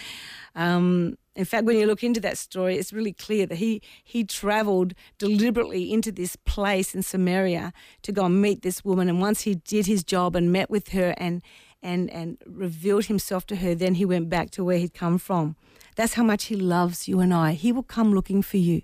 um, 0.56 1.18
in 1.36 1.46
fact, 1.46 1.66
when 1.66 1.78
you 1.78 1.88
look 1.88 2.04
into 2.04 2.20
that 2.20 2.38
story, 2.38 2.78
it's 2.78 2.94
really 2.94 3.14
clear 3.14 3.48
that 3.48 3.58
he 3.58 3.82
he 4.04 4.24
travelled 4.24 4.94
deliberately 5.18 5.92
into 5.92 6.12
this 6.12 6.36
place 6.36 6.94
in 6.94 7.02
Samaria 7.02 7.74
to 8.04 8.12
go 8.12 8.26
and 8.26 8.40
meet 8.40 8.62
this 8.62 8.86
woman. 8.86 9.10
And 9.10 9.20
once 9.20 9.42
he 9.42 9.56
did 9.56 9.88
his 9.88 10.04
job 10.04 10.36
and 10.36 10.52
met 10.52 10.70
with 10.70 10.90
her 10.90 11.16
and 11.18 11.42
and 11.84 12.10
and 12.10 12.38
revealed 12.48 13.06
himself 13.06 13.46
to 13.48 13.58
her, 13.58 13.76
then 13.76 13.96
he 13.96 14.06
went 14.06 14.30
back 14.30 14.50
to 14.52 14.64
where 14.64 14.78
he'd 14.78 14.94
come 14.94 15.18
from. 15.20 15.56
That's 15.96 16.14
how 16.14 16.24
much 16.24 16.46
He 16.46 16.56
loves 16.56 17.08
you 17.08 17.20
and 17.20 17.34
I. 17.34 17.54
He 17.54 17.72
will 17.72 17.84
come 17.84 18.14
looking 18.14 18.42
for 18.42 18.58
you. 18.58 18.82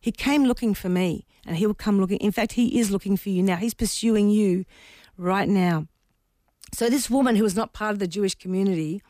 He 0.00 0.12
came 0.12 0.44
looking 0.44 0.74
for 0.74 0.88
me, 0.88 1.26
and 1.46 1.56
He 1.56 1.66
will 1.66 1.74
come 1.74 1.98
looking. 1.98 2.18
In 2.18 2.32
fact, 2.32 2.52
He 2.52 2.78
is 2.78 2.90
looking 2.90 3.16
for 3.16 3.30
you 3.30 3.42
now. 3.42 3.56
He's 3.56 3.74
pursuing 3.74 4.30
you 4.30 4.64
right 5.16 5.48
now. 5.48 5.86
So, 6.74 6.90
this 6.90 7.08
woman 7.08 7.36
who 7.36 7.42
was 7.42 7.56
not 7.56 7.72
part 7.72 7.92
of 7.92 7.98
the 7.98 8.06
Jewish 8.08 8.34
community 8.34 9.02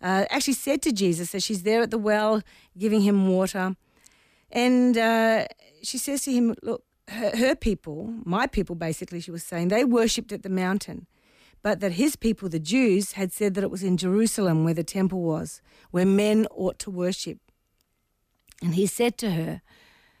uh, 0.00 0.26
actually 0.30 0.54
said 0.54 0.82
to 0.82 0.92
Jesus 0.92 1.32
that 1.32 1.42
she's 1.42 1.62
there 1.62 1.82
at 1.82 1.90
the 1.90 1.98
well 1.98 2.42
giving 2.78 3.00
him 3.00 3.28
water. 3.28 3.76
And 4.50 4.96
uh, 4.98 5.46
she 5.82 5.98
says 5.98 6.24
to 6.24 6.32
him, 6.32 6.54
Look, 6.62 6.84
her, 7.08 7.36
her 7.36 7.54
people, 7.56 8.14
my 8.24 8.46
people 8.46 8.76
basically, 8.76 9.20
she 9.20 9.30
was 9.30 9.42
saying, 9.42 9.68
they 9.68 9.84
worshipped 9.84 10.32
at 10.32 10.42
the 10.42 10.50
mountain 10.50 11.06
but 11.62 11.80
that 11.80 11.92
his 11.92 12.16
people, 12.16 12.48
the 12.48 12.58
Jews, 12.58 13.12
had 13.12 13.32
said 13.32 13.54
that 13.54 13.64
it 13.64 13.70
was 13.70 13.82
in 13.82 13.96
Jerusalem 13.96 14.64
where 14.64 14.74
the 14.74 14.84
temple 14.84 15.22
was, 15.22 15.60
where 15.90 16.06
men 16.06 16.46
ought 16.50 16.78
to 16.80 16.90
worship. 16.90 17.38
And 18.60 18.74
he 18.74 18.86
said 18.86 19.16
to 19.18 19.32
her 19.32 19.62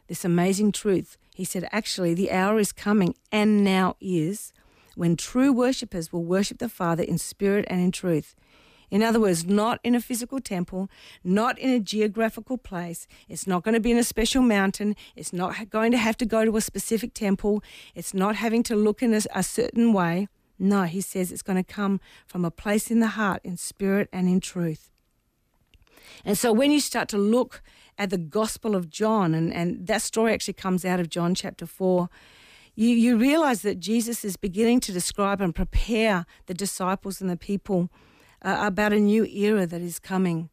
this 0.08 0.24
amazing 0.24 0.72
truth. 0.72 1.16
He 1.34 1.44
said, 1.44 1.68
Actually, 1.72 2.14
the 2.14 2.30
hour 2.30 2.58
is 2.58 2.72
coming, 2.72 3.14
and 3.30 3.64
now 3.64 3.96
is, 4.00 4.52
when 4.94 5.16
true 5.16 5.52
worshippers 5.52 6.12
will 6.12 6.24
worship 6.24 6.58
the 6.58 6.68
Father 6.68 7.02
in 7.02 7.18
spirit 7.18 7.64
and 7.68 7.80
in 7.80 7.90
truth. 7.90 8.34
In 8.90 9.02
other 9.02 9.18
words, 9.18 9.46
not 9.46 9.80
in 9.82 9.94
a 9.94 10.02
physical 10.02 10.38
temple, 10.38 10.90
not 11.24 11.58
in 11.58 11.70
a 11.70 11.80
geographical 11.80 12.58
place. 12.58 13.08
It's 13.26 13.46
not 13.46 13.64
going 13.64 13.72
to 13.72 13.80
be 13.80 13.90
in 13.90 13.96
a 13.96 14.04
special 14.04 14.42
mountain. 14.42 14.94
It's 15.16 15.32
not 15.32 15.70
going 15.70 15.92
to 15.92 15.98
have 15.98 16.18
to 16.18 16.26
go 16.26 16.44
to 16.44 16.58
a 16.58 16.60
specific 16.60 17.14
temple. 17.14 17.64
It's 17.94 18.12
not 18.12 18.36
having 18.36 18.62
to 18.64 18.76
look 18.76 19.02
in 19.02 19.14
a, 19.14 19.22
a 19.34 19.42
certain 19.42 19.94
way. 19.94 20.28
No, 20.62 20.84
he 20.84 21.00
says 21.00 21.32
it's 21.32 21.42
going 21.42 21.62
to 21.62 21.64
come 21.64 22.00
from 22.24 22.44
a 22.44 22.50
place 22.50 22.88
in 22.88 23.00
the 23.00 23.08
heart, 23.08 23.40
in 23.42 23.56
spirit 23.56 24.08
and 24.12 24.28
in 24.28 24.38
truth. 24.38 24.90
And 26.24 26.38
so 26.38 26.52
when 26.52 26.70
you 26.70 26.78
start 26.78 27.08
to 27.08 27.18
look 27.18 27.62
at 27.98 28.10
the 28.10 28.18
Gospel 28.18 28.76
of 28.76 28.88
John, 28.88 29.34
and, 29.34 29.52
and 29.52 29.88
that 29.88 30.02
story 30.02 30.32
actually 30.32 30.54
comes 30.54 30.84
out 30.84 31.00
of 31.00 31.08
John 31.08 31.34
chapter 31.34 31.66
4, 31.66 32.08
you, 32.76 32.88
you 32.90 33.16
realize 33.16 33.62
that 33.62 33.80
Jesus 33.80 34.24
is 34.24 34.36
beginning 34.36 34.78
to 34.80 34.92
describe 34.92 35.40
and 35.40 35.52
prepare 35.52 36.26
the 36.46 36.54
disciples 36.54 37.20
and 37.20 37.28
the 37.28 37.36
people 37.36 37.90
uh, 38.42 38.58
about 38.60 38.92
a 38.92 39.00
new 39.00 39.24
era 39.24 39.66
that 39.66 39.80
is 39.80 39.98
coming. 39.98 40.48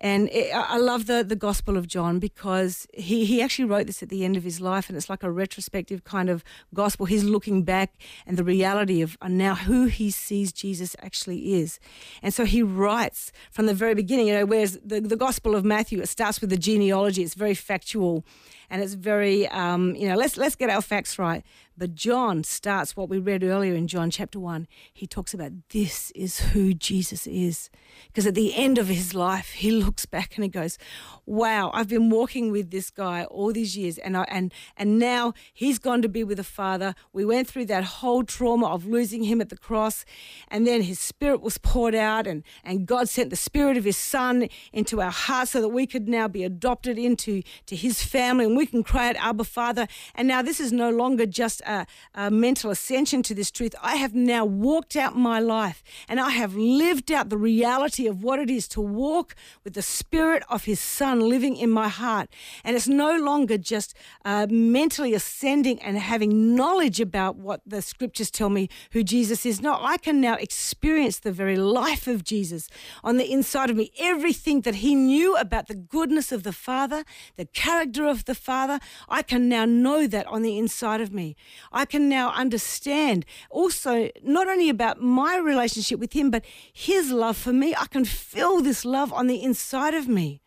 And 0.00 0.30
it, 0.30 0.50
I 0.54 0.78
love 0.78 1.06
the, 1.06 1.22
the 1.22 1.36
Gospel 1.36 1.76
of 1.76 1.86
John 1.86 2.18
because 2.18 2.86
he, 2.94 3.26
he 3.26 3.42
actually 3.42 3.66
wrote 3.66 3.86
this 3.86 4.02
at 4.02 4.08
the 4.08 4.24
end 4.24 4.34
of 4.36 4.42
his 4.42 4.58
life, 4.58 4.88
and 4.88 4.96
it's 4.96 5.10
like 5.10 5.22
a 5.22 5.30
retrospective 5.30 6.04
kind 6.04 6.30
of 6.30 6.42
gospel. 6.72 7.04
He's 7.04 7.22
looking 7.24 7.64
back 7.64 7.94
and 8.26 8.38
the 8.38 8.44
reality 8.44 9.02
of 9.02 9.18
uh, 9.20 9.28
now 9.28 9.54
who 9.54 9.86
he 9.86 10.10
sees 10.10 10.52
Jesus 10.52 10.96
actually 11.00 11.54
is. 11.54 11.78
And 12.22 12.32
so 12.32 12.46
he 12.46 12.62
writes 12.62 13.30
from 13.50 13.66
the 13.66 13.74
very 13.74 13.94
beginning, 13.94 14.28
you 14.28 14.32
know, 14.32 14.46
whereas 14.46 14.78
the, 14.82 15.00
the 15.00 15.16
Gospel 15.16 15.54
of 15.54 15.64
Matthew, 15.66 16.00
it 16.00 16.08
starts 16.08 16.40
with 16.40 16.48
the 16.48 16.56
genealogy, 16.56 17.22
it's 17.22 17.34
very 17.34 17.54
factual 17.54 18.24
and 18.70 18.82
it's 18.82 18.94
very, 18.94 19.48
um, 19.48 19.94
you 19.96 20.08
know, 20.08 20.16
let's, 20.16 20.36
let's 20.36 20.54
get 20.54 20.70
our 20.70 20.82
facts 20.82 21.18
right. 21.18 21.44
But 21.80 21.94
John 21.94 22.44
starts 22.44 22.94
what 22.94 23.08
we 23.08 23.18
read 23.18 23.42
earlier 23.42 23.74
in 23.74 23.88
John 23.88 24.10
chapter 24.10 24.38
1. 24.38 24.68
He 24.92 25.06
talks 25.06 25.32
about 25.32 25.52
this 25.70 26.10
is 26.10 26.40
who 26.40 26.74
Jesus 26.74 27.26
is. 27.26 27.70
Because 28.06 28.26
at 28.26 28.34
the 28.34 28.54
end 28.54 28.76
of 28.76 28.88
his 28.88 29.14
life, 29.14 29.52
he 29.52 29.70
looks 29.70 30.04
back 30.04 30.34
and 30.34 30.44
he 30.44 30.50
goes, 30.50 30.76
Wow, 31.24 31.70
I've 31.72 31.88
been 31.88 32.10
walking 32.10 32.50
with 32.50 32.70
this 32.70 32.90
guy 32.90 33.24
all 33.24 33.52
these 33.52 33.76
years, 33.76 33.98
and, 33.98 34.16
I, 34.16 34.24
and, 34.28 34.52
and 34.76 34.98
now 34.98 35.32
he's 35.54 35.78
gone 35.78 36.02
to 36.02 36.08
be 36.08 36.24
with 36.24 36.38
the 36.38 36.44
Father. 36.44 36.94
We 37.12 37.24
went 37.24 37.48
through 37.48 37.66
that 37.66 37.84
whole 37.84 38.24
trauma 38.24 38.66
of 38.66 38.84
losing 38.84 39.22
him 39.22 39.40
at 39.40 39.48
the 39.48 39.56
cross, 39.56 40.04
and 40.48 40.66
then 40.66 40.82
his 40.82 40.98
spirit 40.98 41.40
was 41.40 41.56
poured 41.56 41.94
out, 41.94 42.26
and, 42.26 42.42
and 42.64 42.84
God 42.84 43.08
sent 43.08 43.30
the 43.30 43.36
spirit 43.36 43.76
of 43.76 43.84
his 43.84 43.96
Son 43.96 44.48
into 44.72 45.00
our 45.00 45.10
hearts 45.10 45.52
so 45.52 45.60
that 45.60 45.68
we 45.68 45.86
could 45.86 46.08
now 46.08 46.26
be 46.26 46.42
adopted 46.42 46.98
into 46.98 47.42
to 47.66 47.76
his 47.76 48.02
family 48.02 48.46
we 48.60 48.66
can 48.66 48.82
cry 48.82 49.08
out, 49.08 49.16
Abba, 49.16 49.44
Father. 49.44 49.88
And 50.14 50.28
now 50.28 50.42
this 50.42 50.60
is 50.60 50.70
no 50.70 50.90
longer 50.90 51.24
just 51.24 51.62
a, 51.62 51.86
a 52.14 52.30
mental 52.30 52.70
ascension 52.70 53.22
to 53.22 53.34
this 53.34 53.50
truth. 53.50 53.74
I 53.82 53.96
have 53.96 54.14
now 54.14 54.44
walked 54.44 54.96
out 54.96 55.16
my 55.16 55.40
life 55.40 55.82
and 56.08 56.20
I 56.20 56.28
have 56.30 56.54
lived 56.54 57.10
out 57.10 57.30
the 57.30 57.38
reality 57.38 58.06
of 58.06 58.22
what 58.22 58.38
it 58.38 58.50
is 58.50 58.68
to 58.68 58.80
walk 58.82 59.34
with 59.64 59.72
the 59.72 59.80
Spirit 59.80 60.42
of 60.50 60.64
His 60.64 60.78
Son 60.78 61.20
living 61.20 61.56
in 61.56 61.70
my 61.70 61.88
heart. 61.88 62.28
And 62.62 62.76
it's 62.76 62.86
no 62.86 63.16
longer 63.16 63.56
just 63.56 63.96
uh, 64.26 64.46
mentally 64.50 65.14
ascending 65.14 65.80
and 65.80 65.96
having 65.96 66.54
knowledge 66.54 67.00
about 67.00 67.36
what 67.36 67.62
the 67.64 67.80
scriptures 67.80 68.30
tell 68.30 68.50
me 68.50 68.68
who 68.92 69.02
Jesus 69.02 69.46
is. 69.46 69.62
No, 69.62 69.78
I 69.80 69.96
can 69.96 70.20
now 70.20 70.34
experience 70.34 71.18
the 71.18 71.32
very 71.32 71.56
life 71.56 72.06
of 72.06 72.24
Jesus 72.24 72.68
on 73.02 73.16
the 73.16 73.32
inside 73.32 73.70
of 73.70 73.76
me. 73.76 73.90
Everything 73.98 74.60
that 74.62 74.76
He 74.76 74.94
knew 74.94 75.34
about 75.36 75.68
the 75.68 75.74
goodness 75.74 76.30
of 76.30 76.42
the 76.42 76.52
Father, 76.52 77.04
the 77.36 77.46
character 77.46 78.06
of 78.06 78.26
the 78.26 78.34
Father, 78.50 78.80
I 79.08 79.22
can 79.22 79.48
now 79.48 79.64
know 79.64 80.08
that 80.08 80.26
on 80.26 80.42
the 80.42 80.58
inside 80.58 81.00
of 81.00 81.12
me. 81.12 81.36
I 81.70 81.84
can 81.84 82.08
now 82.08 82.32
understand 82.32 83.24
also 83.48 84.10
not 84.24 84.48
only 84.48 84.68
about 84.68 85.00
my 85.00 85.36
relationship 85.36 86.00
with 86.00 86.14
Him, 86.14 86.32
but 86.32 86.44
His 86.72 87.12
love 87.12 87.36
for 87.36 87.52
me. 87.52 87.76
I 87.76 87.86
can 87.86 88.04
feel 88.04 88.60
this 88.60 88.84
love 88.84 89.12
on 89.12 89.28
the 89.28 89.40
inside 89.40 89.94
of 89.94 90.08
me. 90.08 90.40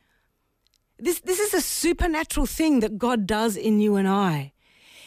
This, 0.99 1.21
this 1.21 1.39
is 1.39 1.53
a 1.53 1.61
supernatural 1.61 2.45
thing 2.45 2.81
that 2.81 2.97
God 2.97 3.25
does 3.25 3.55
in 3.55 3.79
you 3.79 3.95
and 3.95 4.07
I. 4.07 4.52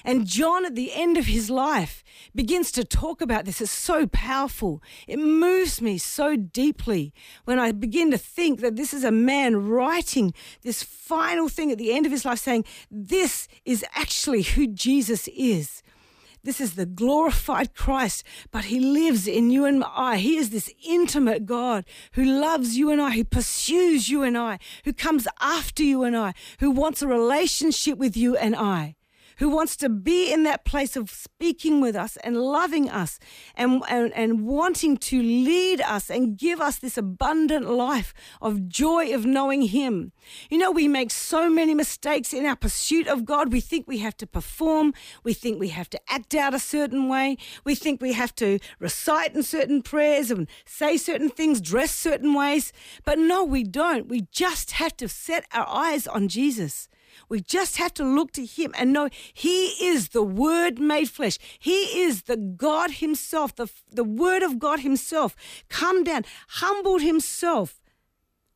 And 0.07 0.25
John, 0.25 0.65
at 0.65 0.77
the 0.77 0.93
end 0.95 1.17
of 1.17 1.27
his 1.27 1.51
life, 1.51 2.05
begins 2.33 2.71
to 2.73 2.85
talk 2.85 3.21
about 3.21 3.45
this. 3.45 3.61
It's 3.61 3.73
so 3.73 4.07
powerful. 4.07 4.81
It 5.09 5.19
moves 5.19 5.83
me 5.83 5.99
so 5.99 6.37
deeply 6.37 7.13
when 7.45 7.59
I 7.59 7.73
begin 7.73 8.13
to 8.13 8.19
think 8.19 8.61
that 8.61 8.77
this 8.77 8.95
is 8.95 9.03
a 9.03 9.11
man 9.11 9.67
writing 9.67 10.33
this 10.63 10.85
final 10.85 11.49
thing 11.49 11.73
at 11.73 11.79
the 11.79 11.93
end 11.93 12.07
of 12.07 12.13
his 12.13 12.25
life 12.25 12.39
saying, 12.39 12.65
This 12.89 13.49
is 13.65 13.85
actually 13.97 14.43
who 14.43 14.69
Jesus 14.69 15.29
is. 15.37 15.83
This 16.45 16.61
is 16.61 16.77
the 16.77 16.87
glorified 16.87 17.75
Christ, 17.75 18.23
but 18.53 18.67
He 18.67 18.79
lives 18.79 19.27
in 19.27 19.51
you 19.51 19.65
and 19.65 19.83
I. 19.83 20.19
He 20.19 20.37
is 20.37 20.51
this 20.51 20.73
intimate 20.87 21.45
God 21.45 21.85
who 22.13 22.25
loves 22.25 22.79
you 22.79 22.93
and 22.93 23.03
I, 23.03 23.11
who 23.11 23.25
pursues 23.25 24.09
you 24.09 24.23
and 24.23 24.39
I, 24.39 24.61
who 24.85 24.93
comes 24.93 25.27
after 25.41 25.83
you 25.83 26.05
and 26.05 26.17
I, 26.17 26.35
who 26.61 26.71
wants 26.71 27.03
a 27.03 27.09
relationship 27.09 27.99
with 27.99 28.17
you 28.17 28.37
and 28.37 28.55
I 28.55 28.96
who 29.37 29.49
wants 29.49 29.77
to 29.77 29.89
be 29.89 30.33
in 30.33 30.43
that 30.45 30.65
place 30.65 30.97
of 30.97 31.11
speaking 31.11 31.81
with 31.81 31.95
us 31.95 32.17
and 32.19 32.37
loving 32.37 32.89
us 32.89 33.19
and, 33.55 33.83
and, 33.89 34.13
and 34.15 34.47
wanting 34.47 34.97
to 34.97 35.23
lead 35.23 35.81
us 35.81 36.11
and 36.11 36.39
give 36.39 36.61
us 36.61 36.79
this 36.79 36.97
abundant 36.97 37.71
life 37.71 38.15
of 38.41 38.69
joy 38.69 39.15
of 39.15 39.27
knowing 39.27 39.63
Him. 39.63 40.13
You 40.51 40.59
know, 40.59 40.71
we 40.71 40.89
make 40.89 41.11
so 41.11 41.51
many 41.51 41.75
mistakes 41.75 42.33
in 42.33 42.47
our 42.47 42.57
pursuit 42.57 43.07
of 43.07 43.25
God. 43.25 43.53
We 43.53 43.61
think 43.61 43.87
we 43.87 43.99
have 43.99 44.17
to 44.19 44.27
perform, 44.27 44.95
we 45.23 45.35
think 45.35 45.61
we 45.61 45.69
have 45.69 45.91
to 45.91 46.01
act 46.09 46.35
out 46.35 46.55
a 46.55 46.59
certain 46.59 47.09
way, 47.09 47.37
we 47.65 47.75
think 47.75 48.01
we 48.01 48.15
have 48.15 48.35
to 48.37 48.59
recite 48.79 49.35
in 49.35 49.43
certain 49.43 49.83
prayers 49.83 50.31
and 50.31 50.49
say 50.65 50.97
certain 50.97 51.29
things, 51.29 51.61
dress 51.61 51.95
certain 51.95 52.35
ways. 52.35 52.73
But 53.05 53.19
no, 53.19 53.45
we 53.45 53.65
don't. 53.65 54.09
We 54.09 54.23
just 54.33 54.73
have 54.73 54.97
to 54.99 55.09
set 55.09 55.45
our 55.53 55.69
eyes 55.69 56.07
on 56.07 56.29
Jesus. 56.29 56.89
We 57.29 57.41
just 57.41 57.77
have 57.77 57.95
to 57.95 58.05
look 58.05 58.33
to 58.33 58.45
Him 58.45 58.73
and 58.79 58.93
know 58.93 59.09
He 59.33 59.69
is 59.85 60.09
the 60.09 60.23
Word 60.23 60.79
made 60.79 61.09
flesh. 61.11 61.39
He 61.59 62.03
is 62.03 62.23
the 62.23 62.37
God 62.37 62.93
Himself, 62.93 63.55
the, 63.55 63.69
the 63.91 64.05
Word 64.05 64.43
of 64.43 64.59
God 64.59 64.81
Himself, 64.81 65.37
come 65.69 66.05
down, 66.05 66.25
humbled 66.49 67.03
Himself 67.03 67.81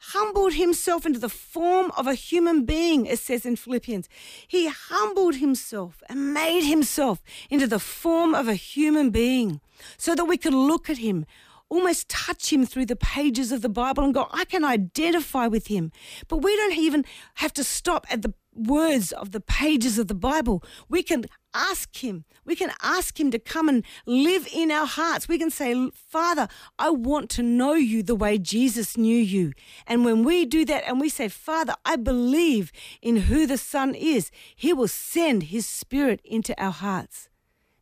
humbled 0.01 0.55
himself 0.55 1.05
into 1.05 1.19
the 1.19 1.29
form 1.29 1.93
of 1.97 2.07
a 2.07 2.15
human 2.15 2.65
being, 2.65 3.07
it 3.07 3.19
says 3.19 3.45
in 3.45 3.57
Philippians. 3.57 4.09
He 4.47 4.69
humbled 4.69 5.37
himself 5.37 6.03
and 6.09 6.33
made 6.33 6.63
himself 6.63 7.23
into 7.51 7.67
the 7.67 7.79
form 7.79 8.35
of 8.35 8.49
a 8.49 8.55
human 8.55 9.11
being 9.11 9.61
so 9.99 10.15
that 10.15 10.25
we 10.25 10.39
could 10.39 10.55
look 10.55 10.89
at 10.89 10.99
him, 10.99 11.27
almost 11.69 12.09
touch 12.09 12.53
him 12.53 12.65
through 12.65 12.87
the 12.87 12.97
pages 12.97 13.53
of 13.53 13.61
the 13.61 13.69
Bible 13.69 14.03
and 14.03 14.15
go, 14.15 14.27
I 14.33 14.45
can 14.47 14.65
identify 14.65 15.47
with 15.47 15.67
him. 15.67 15.93
But 16.29 16.39
we 16.39 16.57
don't 16.57 16.79
even 16.79 17.05
have 17.35 17.53
to 17.55 17.65
stop 17.65 18.07
at 18.11 18.23
the 18.23 18.35
words 18.67 19.13
of 19.13 19.33
the 19.33 19.41
pages 19.41 19.99
of 19.99 20.09
the 20.09 20.15
Bible. 20.15 20.63
We 20.89 21.03
can 21.03 21.25
ask 21.55 22.03
Him. 22.03 22.25
We 22.45 22.57
can 22.57 22.73
ask 22.83 23.19
Him 23.19 23.31
to 23.31 23.39
come 23.39 23.69
and 23.69 23.85
live 24.07 24.49
in 24.53 24.71
our 24.71 24.87
hearts. 24.87 25.29
We 25.29 25.39
can 25.39 25.51
say, 25.51 25.91
Father, 25.93 26.49
I 26.79 26.91
want 26.91 27.31
to 27.31 27.43
know 27.43 27.75
you 27.75 28.03
the 28.03 28.15
way 28.15 28.39
Jesus 28.39 28.97
knew 28.97 29.17
you. 29.17 29.53
And 29.87 30.05
when 30.05 30.25
we 30.25 30.45
do 30.45 30.65
that 30.67 30.85
and 30.87 31.01
we 31.01 31.09
say, 31.09 31.29
Father, 31.29 31.75
I 31.85 31.97
believe 31.97 32.73
in 33.03 33.17
who 33.17 33.47
the 33.47 33.59
Son 33.59 33.95
is, 33.95 34.31
He 34.55 34.73
will 34.73 34.89
send 34.89 35.45
His 35.45 35.67
Spirit 35.67 36.21
into 36.25 36.61
our 36.63 36.73
hearts. 36.73 37.29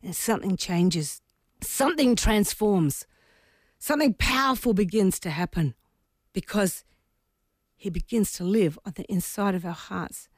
And 0.01 0.15
something 0.15 0.55
changes, 0.55 1.21
something 1.61 2.15
transforms, 2.15 3.05
something 3.79 4.13
powerful 4.13 4.73
begins 4.73 5.19
to 5.21 5.29
happen 5.29 5.75
because 6.33 6.83
He 7.75 7.89
begins 7.89 8.31
to 8.33 8.43
live 8.43 8.79
on 8.85 8.93
the 8.95 9.03
inside 9.11 9.55
of 9.55 9.65
our 9.65 9.71
hearts. 9.71 10.29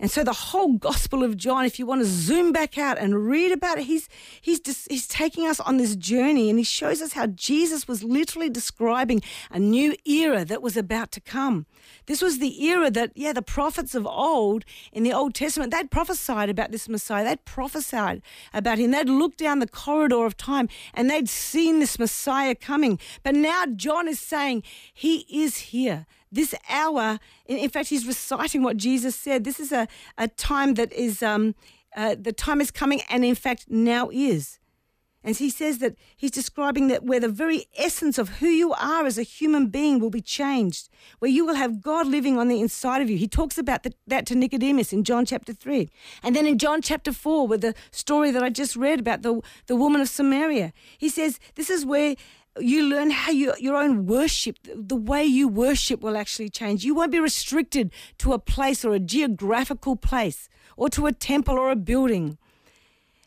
And 0.00 0.10
so 0.10 0.24
the 0.24 0.32
whole 0.32 0.72
Gospel 0.72 1.22
of 1.22 1.36
John, 1.36 1.66
if 1.66 1.78
you 1.78 1.84
want 1.84 2.00
to 2.00 2.06
zoom 2.06 2.52
back 2.52 2.78
out 2.78 2.98
and 2.98 3.28
read 3.28 3.52
about 3.52 3.78
it, 3.78 3.84
he's 3.84 4.08
he's 4.40 4.58
just, 4.58 4.90
he's 4.90 5.06
taking 5.06 5.46
us 5.46 5.60
on 5.60 5.76
this 5.76 5.94
journey, 5.94 6.48
and 6.48 6.58
he 6.58 6.64
shows 6.64 7.02
us 7.02 7.12
how 7.12 7.26
Jesus 7.26 7.86
was 7.86 8.02
literally 8.02 8.48
describing 8.48 9.20
a 9.50 9.58
new 9.58 9.94
era 10.06 10.44
that 10.46 10.62
was 10.62 10.76
about 10.76 11.12
to 11.12 11.20
come. 11.20 11.66
This 12.06 12.22
was 12.22 12.38
the 12.38 12.64
era 12.64 12.90
that, 12.90 13.12
yeah, 13.14 13.34
the 13.34 13.42
prophets 13.42 13.94
of 13.94 14.06
old 14.06 14.64
in 14.92 15.02
the 15.02 15.12
Old 15.12 15.34
Testament 15.34 15.72
they'd 15.72 15.90
prophesied 15.90 16.48
about 16.48 16.72
this 16.72 16.88
Messiah. 16.88 17.24
They'd 17.24 17.44
prophesied 17.44 18.22
about 18.54 18.78
him. 18.78 18.90
They'd 18.90 19.08
looked 19.08 19.38
down 19.38 19.58
the 19.58 19.68
corridor 19.68 20.24
of 20.24 20.36
time 20.36 20.68
and 20.94 21.10
they'd 21.10 21.28
seen 21.28 21.78
this 21.78 21.98
Messiah 21.98 22.54
coming. 22.54 22.98
But 23.22 23.34
now 23.34 23.66
John 23.66 24.08
is 24.08 24.18
saying 24.18 24.62
he 24.92 25.26
is 25.30 25.58
here 25.58 26.06
this 26.32 26.54
hour, 26.68 27.18
in, 27.46 27.68
fact, 27.70 27.88
he's 27.88 28.06
reciting 28.06 28.62
what 28.62 28.76
Jesus 28.76 29.16
said. 29.16 29.44
This 29.44 29.58
is 29.58 29.72
a, 29.72 29.88
a 30.16 30.28
time 30.28 30.74
that 30.74 30.92
is, 30.92 31.22
um, 31.22 31.54
uh, 31.96 32.14
the 32.18 32.32
time 32.32 32.60
is 32.60 32.70
coming, 32.70 33.00
and 33.10 33.24
in 33.24 33.34
fact, 33.34 33.66
now 33.68 34.10
is. 34.12 34.60
And 35.22 35.36
he 35.36 35.50
says 35.50 35.78
that 35.78 35.96
he's 36.16 36.30
describing 36.30 36.88
that 36.88 37.04
where 37.04 37.20
the 37.20 37.28
very 37.28 37.66
essence 37.76 38.16
of 38.16 38.38
who 38.38 38.46
you 38.46 38.72
are 38.72 39.04
as 39.04 39.18
a 39.18 39.22
human 39.22 39.66
being 39.66 39.98
will 39.98 40.08
be 40.08 40.22
changed, 40.22 40.88
where 41.18 41.30
you 41.30 41.44
will 41.44 41.56
have 41.56 41.82
God 41.82 42.06
living 42.06 42.38
on 42.38 42.48
the 42.48 42.60
inside 42.60 43.02
of 43.02 43.10
you. 43.10 43.18
He 43.18 43.28
talks 43.28 43.58
about 43.58 43.82
the, 43.82 43.92
that 44.06 44.24
to 44.26 44.34
Nicodemus 44.34 44.94
in 44.94 45.04
John 45.04 45.26
chapter 45.26 45.52
3. 45.52 45.90
And 46.22 46.34
then 46.34 46.46
in 46.46 46.56
John 46.56 46.80
chapter 46.80 47.12
4, 47.12 47.46
with 47.46 47.60
the 47.60 47.74
story 47.90 48.30
that 48.30 48.42
I 48.42 48.48
just 48.48 48.76
read 48.76 48.98
about 48.98 49.20
the, 49.20 49.42
the 49.66 49.76
woman 49.76 50.00
of 50.00 50.08
Samaria, 50.08 50.72
he 50.96 51.10
says 51.10 51.38
this 51.54 51.68
is 51.68 51.84
where 51.84 52.16
you 52.60 52.84
learn 52.84 53.10
how 53.10 53.32
you, 53.32 53.54
your 53.58 53.76
own 53.76 54.06
worship, 54.06 54.58
the 54.74 54.96
way 54.96 55.24
you 55.24 55.48
worship 55.48 56.00
will 56.00 56.16
actually 56.16 56.48
change. 56.48 56.84
You 56.84 56.94
won't 56.94 57.12
be 57.12 57.20
restricted 57.20 57.92
to 58.18 58.32
a 58.32 58.38
place 58.38 58.84
or 58.84 58.94
a 58.94 59.00
geographical 59.00 59.96
place 59.96 60.48
or 60.76 60.88
to 60.90 61.06
a 61.06 61.12
temple 61.12 61.58
or 61.58 61.70
a 61.70 61.76
building. 61.76 62.38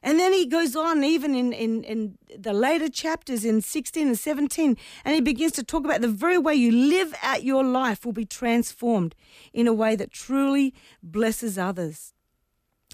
And 0.04 0.20
then 0.20 0.34
he 0.34 0.46
goes 0.46 0.76
on, 0.76 1.04
even 1.04 1.34
in, 1.34 1.54
in, 1.54 1.84
in 1.86 2.18
the 2.38 2.52
later 2.52 2.90
chapters 2.90 3.46
in 3.46 3.62
16 3.62 4.08
and 4.08 4.20
17, 4.20 4.78
and 5.06 5.16
he 5.16 5.22
begins 5.22 5.54
to 5.54 5.64
talk 5.64 5.86
about 5.86 6.02
the 6.02 6.10
very 6.10 6.38
way 6.38 6.56
you 6.56 6.72
live 6.72 7.16
out 7.24 7.44
your 7.44 7.64
life 7.64 8.06
will 8.06 8.12
be 8.12 8.26
transformed 8.26 9.16
in 9.54 9.66
a 9.66 9.74
way 9.74 9.96
that 9.96 10.12
truly 10.12 10.74
blesses 11.02 11.58
others. 11.58 12.14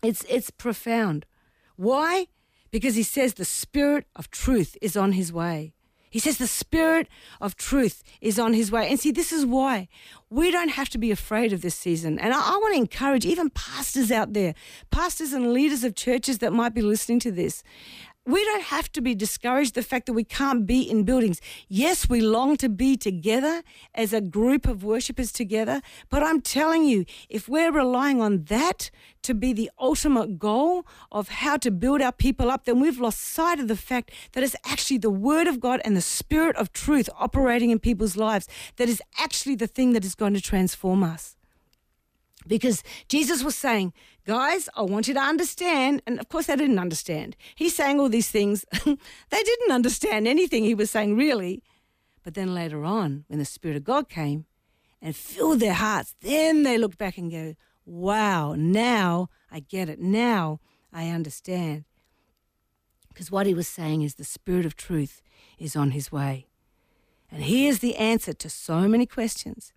It's, 0.04 0.24
it's 0.30 0.52
profound. 0.52 1.26
Why? 1.78 2.28
Because 2.70 2.94
he 2.94 3.04
says 3.04 3.34
the 3.34 3.46
Spirit 3.46 4.06
of 4.16 4.30
truth 4.30 4.78
is 4.80 4.96
on 4.96 5.14
his 5.14 5.34
way. 5.34 5.74
He 6.10 6.20
says 6.20 6.38
the 6.38 6.48
Spirit 6.48 7.08
of 7.40 7.56
truth 7.56 8.04
is 8.22 8.40
on 8.40 8.54
his 8.54 8.72
way. 8.72 8.90
And 8.90 9.00
see, 9.00 9.12
this 9.12 9.32
is 9.32 9.46
why 9.46 9.88
we 10.30 10.52
don't 10.52 10.70
have 10.70 10.90
to 10.90 10.98
be 10.98 11.12
afraid 11.12 11.54
of 11.54 11.62
this 11.62 11.76
season. 11.76 12.20
And 12.20 12.34
I, 12.34 12.38
I, 12.38 12.58
want 12.58 12.74
to 12.74 12.80
encourage 12.80 13.26
even 13.26 13.50
pastors 13.50 14.12
out 14.12 14.34
there, 14.34 14.54
pastors 14.92 15.34
and 15.34 15.54
leaders 15.54 15.84
of 15.84 15.96
churches 15.96 16.40
that 16.40 16.54
might 16.54 16.74
be 16.74 16.82
listening 16.82 17.20
to 17.22 17.32
this 17.32 17.64
we 18.32 18.44
don't 18.46 18.64
have 18.64 18.92
to 18.92 19.02
be 19.02 19.16
discouraged 19.16 19.76
the 19.76 19.82
fact 19.82 20.06
that 20.06 20.14
we 20.14 20.24
can't 20.24 20.66
be 20.66 20.82
in 20.82 21.04
buildings. 21.04 21.42
Yes, 21.68 22.08
we 22.08 22.22
long 22.22 22.58
to 22.58 22.70
be 22.70 22.96
together 22.96 23.64
as 23.96 24.14
a 24.14 24.22
group 24.22 24.68
of 24.68 24.84
worshippers 24.84 25.32
together, 25.32 25.82
but 26.10 26.22
I'm 26.22 26.42
telling 26.42 26.86
you, 26.86 27.06
if 27.30 27.50
we're 27.50 27.72
relying 27.72 28.22
on 28.22 28.44
that 28.46 28.92
to 29.24 29.34
be 29.34 29.52
the 29.54 29.72
ultimate 29.80 30.40
goal 30.40 30.86
of 31.12 31.30
how 31.30 31.58
to 31.58 31.72
build 31.72 32.02
our 32.02 32.12
people 32.12 32.50
up, 32.52 32.66
then 32.66 32.80
we've 32.80 33.00
lost 33.00 33.20
sight 33.20 33.60
of 33.60 33.68
the 33.68 33.76
fact 33.76 34.12
that 34.34 34.44
it's 34.44 34.56
actually 34.66 34.98
the 34.98 35.10
Word 35.10 35.48
of 35.48 35.60
God 35.60 35.82
and 35.84 35.98
the 35.98 36.02
Spirit 36.02 36.56
of 36.56 36.72
truth 36.72 37.10
operating 37.18 37.72
in 37.72 37.80
people's 37.80 38.16
lives 38.16 38.48
that 38.78 38.88
is 38.88 39.02
actually 39.18 39.56
the 39.56 39.68
thing 39.68 39.94
that 39.94 40.06
is 40.06 40.16
going 40.16 40.34
to 40.34 40.42
transform 40.42 41.04
us. 41.04 41.36
Because 42.48 42.84
Jesus 43.08 43.44
was 43.44 43.56
saying, 43.56 43.94
guys, 44.30 44.70
I 44.76 44.84
want 44.84 45.08
you 45.08 45.16
to 45.16 45.20
understand. 45.20 46.04
And 46.06 46.20
of 46.20 46.30
course, 46.30 46.46
they 46.46 46.56
didn't 46.56 46.78
understand. 46.78 47.36
He's 47.56 47.76
saying 47.76 48.00
all 48.00 48.10
these 48.10 48.30
things. 48.30 48.64
they 48.86 49.44
didn't 49.44 49.72
understand 49.72 50.28
anything 50.28 50.64
he 50.64 50.76
was 50.76 50.92
saying, 50.92 51.16
really. 51.16 51.64
But 52.24 52.36
then 52.36 52.54
later 52.54 52.86
on, 52.86 53.26
when 53.28 53.40
the 53.40 53.46
Spirit 53.46 53.76
of 53.76 53.84
God 53.84 54.08
came 54.08 54.46
and 55.02 55.16
filled 55.16 55.60
their 55.60 55.74
hearts, 55.74 56.14
then 56.22 56.62
they 56.62 56.78
looked 56.78 57.00
back 57.00 57.18
and 57.18 57.32
go, 57.32 57.56
wow, 57.88 58.54
now 58.56 59.30
I 59.50 59.62
get 59.62 59.90
it. 59.90 60.00
Now 60.00 60.60
I 60.94 61.10
understand. 61.10 61.86
Because 63.08 63.32
what 63.32 63.48
he 63.48 63.56
was 63.56 63.68
saying 63.68 64.04
is 64.04 64.14
the 64.14 64.24
Spirit 64.24 64.68
of 64.68 64.76
truth 64.76 65.24
is 65.58 65.76
on 65.76 65.90
his 65.90 66.12
way. 66.12 66.46
And 67.32 67.42
here's 67.42 67.80
the 67.80 67.96
answer 67.96 68.34
to 68.34 68.48
so 68.48 68.88
many 68.88 69.08
questions. 69.08 69.74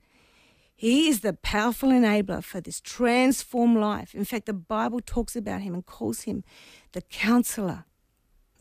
He 0.83 1.09
is 1.09 1.21
the 1.21 1.33
powerful 1.33 1.91
enabler 1.91 2.43
for 2.43 2.61
this 2.61 2.81
transformed 2.81 3.79
life. 3.79 4.17
In 4.17 4.25
fact, 4.25 4.47
the 4.47 4.53
Bible 4.53 4.99
talks 4.99 5.37
about 5.37 5.61
him 5.61 5.75
and 5.75 5.87
calls 5.87 6.23
him 6.23 6.43
the 6.91 7.03
counselor, 7.03 7.85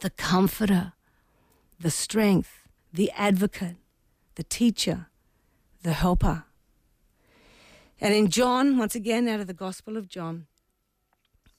the 0.01 0.11
comforter, 0.11 0.93
the 1.79 1.89
strength, 1.89 2.67
the 2.93 3.09
advocate, 3.17 3.77
the 4.35 4.43
teacher, 4.43 5.07
the 5.81 5.93
helper. 5.93 6.43
And 7.99 8.13
in 8.13 8.29
John, 8.29 8.77
once 8.77 8.93
again, 8.93 9.27
out 9.27 9.39
of 9.39 9.47
the 9.47 9.55
Gospel 9.55 9.97
of 9.97 10.07
John, 10.07 10.45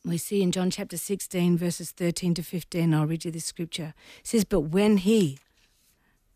we 0.04 0.16
see 0.16 0.42
in 0.42 0.52
John 0.52 0.70
chapter 0.70 0.96
16, 0.96 1.58
verses 1.58 1.90
13 1.90 2.34
to 2.34 2.42
15, 2.44 2.94
I'll 2.94 3.08
read 3.08 3.24
you 3.24 3.32
this 3.32 3.46
scripture. 3.46 3.94
It 4.20 4.28
says, 4.28 4.44
But 4.44 4.60
when 4.60 4.98
He, 4.98 5.40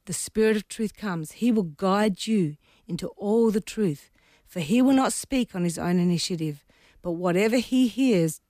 the 0.06 0.12
Spirit 0.12 0.56
of 0.56 0.66
truth, 0.66 0.96
comes, 0.96 1.30
He 1.30 1.52
will 1.52 1.62
guide 1.62 2.26
you 2.26 2.56
into 2.88 3.06
all 3.10 3.52
the 3.52 3.60
truth. 3.60 4.10
For 4.56 4.60
he 4.60 4.80
will 4.80 4.94
not 4.94 5.12
speak 5.12 5.54
on 5.54 5.64
his 5.64 5.76
own 5.76 5.98
initiative, 5.98 6.64
but 7.02 7.10
whatever 7.10 7.58
he 7.58 7.88
hears, 7.88 8.40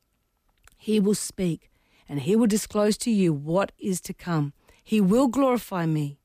he 0.78 1.00
will 1.00 1.16
speak, 1.16 1.68
and 2.08 2.20
he 2.20 2.36
will 2.36 2.46
disclose 2.46 2.96
to 2.98 3.10
you 3.10 3.32
what 3.32 3.72
is 3.76 4.00
to 4.02 4.14
come. 4.14 4.52
He 4.84 5.00
will 5.00 5.26
glorify 5.26 5.84
me, 5.84 6.20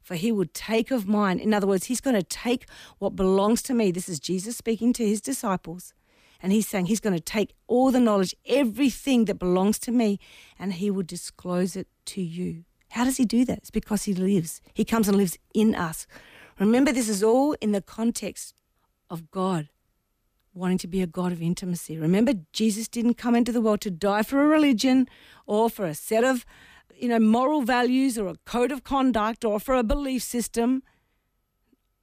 for 0.00 0.14
he 0.14 0.32
will 0.32 0.46
take 0.54 0.90
of 0.90 1.06
mine. 1.06 1.38
In 1.38 1.52
other 1.52 1.66
words, 1.66 1.84
he's 1.84 2.00
going 2.00 2.16
to 2.16 2.22
take 2.22 2.64
what 2.98 3.14
belongs 3.14 3.60
to 3.64 3.74
me. 3.74 3.90
This 3.90 4.08
is 4.08 4.18
Jesus 4.18 4.56
speaking 4.56 4.94
to 4.94 5.06
his 5.06 5.20
disciples. 5.20 5.92
And 6.40 6.50
he's 6.50 6.66
saying 6.66 6.86
he's 6.86 6.98
going 6.98 7.12
to 7.14 7.20
take 7.20 7.52
all 7.66 7.90
the 7.90 8.00
knowledge, 8.00 8.34
everything 8.46 9.26
that 9.26 9.38
belongs 9.38 9.78
to 9.80 9.92
me, 9.92 10.18
and 10.58 10.72
he 10.72 10.90
will 10.90 11.02
disclose 11.02 11.76
it 11.76 11.88
to 12.06 12.22
you. 12.22 12.64
How 12.92 13.04
does 13.04 13.18
he 13.18 13.26
do 13.26 13.44
that? 13.44 13.58
It's 13.58 13.70
because 13.70 14.04
he 14.04 14.14
lives. 14.14 14.62
He 14.72 14.86
comes 14.86 15.08
and 15.08 15.16
lives 15.18 15.36
in 15.52 15.74
us. 15.74 16.06
Remember, 16.58 16.90
this 16.90 17.10
is 17.10 17.22
all 17.22 17.52
in 17.60 17.72
the 17.72 17.82
context 17.82 18.54
of 19.10 19.30
God, 19.30 19.68
wanting 20.54 20.78
to 20.78 20.88
be 20.88 21.02
a 21.02 21.06
God 21.06 21.32
of 21.32 21.42
intimacy. 21.42 21.98
Remember, 21.98 22.32
Jesus 22.52 22.88
didn't 22.88 23.14
come 23.14 23.34
into 23.34 23.52
the 23.52 23.60
world 23.60 23.80
to 23.82 23.90
die 23.90 24.22
for 24.22 24.42
a 24.42 24.46
religion 24.46 25.08
or 25.46 25.68
for 25.70 25.86
a 25.86 25.94
set 25.94 26.24
of 26.24 26.44
you 26.98 27.08
know, 27.08 27.18
moral 27.18 27.62
values 27.62 28.18
or 28.18 28.28
a 28.28 28.36
code 28.44 28.72
of 28.72 28.82
conduct 28.82 29.44
or 29.44 29.60
for 29.60 29.74
a 29.74 29.82
belief 29.82 30.22
system 30.22 30.82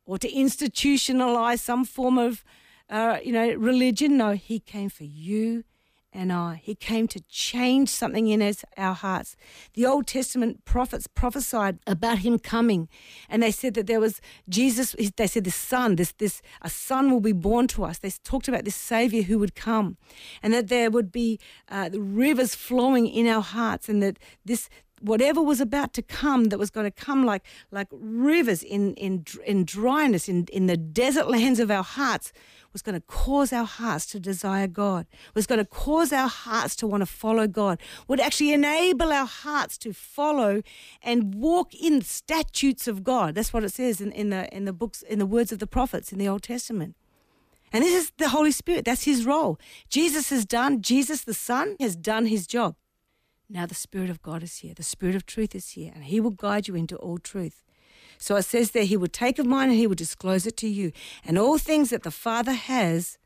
or 0.05 0.17
to 0.17 0.31
institutionalize 0.31 1.59
some 1.59 1.85
form 1.85 2.17
of, 2.17 2.43
uh, 2.89 3.17
you 3.23 3.31
know, 3.31 3.53
religion. 3.53 4.17
No, 4.17 4.33
he 4.33 4.59
came 4.59 4.89
for 4.89 5.05
you 5.05 5.63
and 6.13 6.31
I. 6.31 6.61
He 6.63 6.75
came 6.75 7.07
to 7.09 7.21
change 7.29 7.89
something 7.89 8.27
in 8.27 8.41
us, 8.41 8.63
our 8.77 8.93
hearts. 8.93 9.35
The 9.73 9.85
Old 9.85 10.07
Testament 10.07 10.63
prophets 10.65 11.07
prophesied 11.07 11.79
about 11.87 12.19
him 12.19 12.39
coming, 12.39 12.87
and 13.29 13.41
they 13.41 13.51
said 13.51 13.73
that 13.73 13.87
there 13.87 13.99
was 13.99 14.21
Jesus. 14.47 14.95
They 15.17 15.27
said 15.27 15.43
the 15.43 15.51
Son, 15.51 15.95
this 15.95 16.11
this 16.13 16.41
a 16.61 16.69
Son 16.69 17.11
will 17.11 17.21
be 17.21 17.31
born 17.31 17.67
to 17.69 17.83
us. 17.83 17.97
They 17.97 18.11
talked 18.23 18.47
about 18.47 18.65
this 18.65 18.75
Savior 18.75 19.23
who 19.23 19.39
would 19.39 19.55
come, 19.55 19.97
and 20.41 20.53
that 20.53 20.67
there 20.67 20.91
would 20.91 21.11
be 21.11 21.39
uh, 21.69 21.89
the 21.89 22.01
rivers 22.01 22.55
flowing 22.55 23.07
in 23.07 23.27
our 23.27 23.41
hearts, 23.41 23.89
and 23.89 24.01
that 24.03 24.19
this 24.45 24.69
whatever 25.03 25.41
was 25.41 25.59
about 25.59 25.93
to 25.93 26.01
come 26.01 26.45
that 26.45 26.57
was 26.57 26.69
going 26.69 26.85
to 26.85 27.05
come 27.05 27.25
like 27.25 27.43
like 27.71 27.87
rivers 27.91 28.63
in 28.63 28.93
in 28.95 29.25
in 29.45 29.65
dryness 29.65 30.29
in 30.29 30.45
in 30.51 30.67
the 30.67 30.77
desert 30.77 31.29
lands 31.29 31.59
of 31.59 31.69
our 31.69 31.83
hearts 31.83 32.31
was 32.71 32.81
going 32.81 32.95
to 32.95 33.05
cause 33.05 33.53
our 33.53 33.65
hearts 33.65 34.07
to 34.07 34.19
desire 34.19 34.65
God, 34.67 35.05
was 35.35 35.45
going 35.45 35.59
to 35.59 35.65
cause 35.65 36.11
our 36.11 36.27
hearts 36.27 36.75
to 36.77 36.87
want 36.87 37.01
to 37.01 37.05
follow 37.05 37.47
God, 37.47 37.79
would 38.07 38.19
actually 38.19 38.51
enable 38.51 39.13
our 39.13 39.27
hearts 39.27 39.77
to 39.77 39.93
follow 39.93 40.63
and 41.03 41.35
walk 41.35 41.73
in 41.75 42.01
statutes 42.01 42.87
of 42.87 43.03
God. 43.03 43.35
That's 43.35 43.53
what 43.53 43.63
it 43.63 43.69
says 43.69 44.01
in, 44.01 44.11
in 44.11 44.31
the 44.31 44.53
in 44.53 44.65
the 44.65 44.73
books, 44.73 45.03
in 45.03 45.19
the 45.19 45.25
words 45.25 45.51
of 45.51 45.59
the 45.59 45.67
prophets 45.67 46.11
in 46.11 46.17
the 46.17 46.27
Old 46.27 46.41
Testament. 46.41 46.95
And 47.71 47.83
this 47.83 48.03
is 48.03 48.11
the 48.17 48.29
Holy 48.29 48.51
Spirit. 48.51 48.85
That's 48.85 49.03
his 49.03 49.25
role. 49.25 49.59
Jesus 49.89 50.29
has 50.29 50.45
done, 50.45 50.81
Jesus 50.81 51.23
the 51.23 51.33
Son 51.33 51.75
has 51.79 51.95
done 51.95 52.27
his 52.27 52.45
job. 52.45 52.75
Now 53.53 53.67
the 53.67 53.75
Spirit 53.75 54.09
of 54.09 54.23
God 54.23 54.41
is 54.41 54.57
here. 54.57 54.73
The 54.73 54.81
Spirit 54.81 55.15
of 55.15 55.27
truth 55.27 55.53
is 55.53 55.69
here, 55.69 55.91
and 55.93 56.05
he 56.05 56.19
will 56.19 56.31
guide 56.31 56.67
you 56.67 56.75
into 56.75 56.95
all 56.97 57.19
truth. 57.19 57.63
So 58.17 58.35
it 58.35 58.43
says 58.43 58.71
there, 58.71 58.85
He 58.85 58.97
will 58.97 59.07
take 59.07 59.37
of 59.37 59.45
mine 59.45 59.69
and 59.69 59.77
He 59.77 59.87
will 59.87 59.95
disclose 59.95 60.47
it 60.47 60.57
to 60.57 60.67
you. 60.67 60.91
And 61.25 61.37
all 61.37 61.57
things 61.57 61.89
that 61.89 62.03
the 62.03 62.11
Father 62.11 62.53
has 62.53 63.17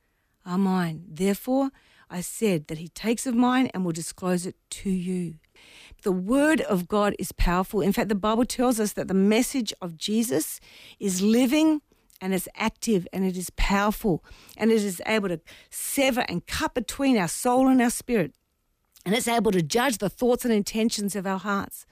are 0.45 0.57
mine. 0.57 1.03
Therefore, 1.07 1.69
I 2.09 2.21
said 2.21 2.67
that 2.67 2.77
He 2.77 2.89
takes 2.89 3.25
of 3.25 3.35
mine 3.35 3.69
and 3.73 3.85
will 3.85 3.91
disclose 3.91 4.45
it 4.45 4.55
to 4.71 4.89
you. 4.89 5.35
The 6.03 6.11
Word 6.11 6.61
of 6.61 6.87
God 6.87 7.15
is 7.19 7.31
powerful. 7.31 7.81
In 7.81 7.93
fact, 7.93 8.09
the 8.09 8.15
Bible 8.15 8.45
tells 8.45 8.79
us 8.79 8.93
that 8.93 9.07
the 9.07 9.13
message 9.13 9.73
of 9.81 9.97
Jesus 9.97 10.59
is 10.99 11.21
living 11.21 11.81
and 12.19 12.33
it's 12.33 12.47
active 12.55 13.07
and 13.13 13.23
it 13.23 13.37
is 13.37 13.49
powerful 13.51 14.23
and 14.55 14.71
it 14.71 14.83
is 14.83 15.01
able 15.05 15.29
to 15.29 15.39
sever 15.69 16.25
and 16.27 16.45
cut 16.47 16.73
between 16.73 17.17
our 17.17 17.27
soul 17.27 17.67
and 17.67 17.81
our 17.81 17.89
spirit. 17.89 18.33
And 19.07 19.15
it's 19.15 19.29
able 19.29 19.53
to 19.53 19.61
judge 19.61 19.99
the 19.99 20.09
thoughts 20.09 20.43
and 20.43 20.53
intentions 20.53 21.15
of 21.15 21.25
our 21.25 21.39
hearts. 21.39 21.85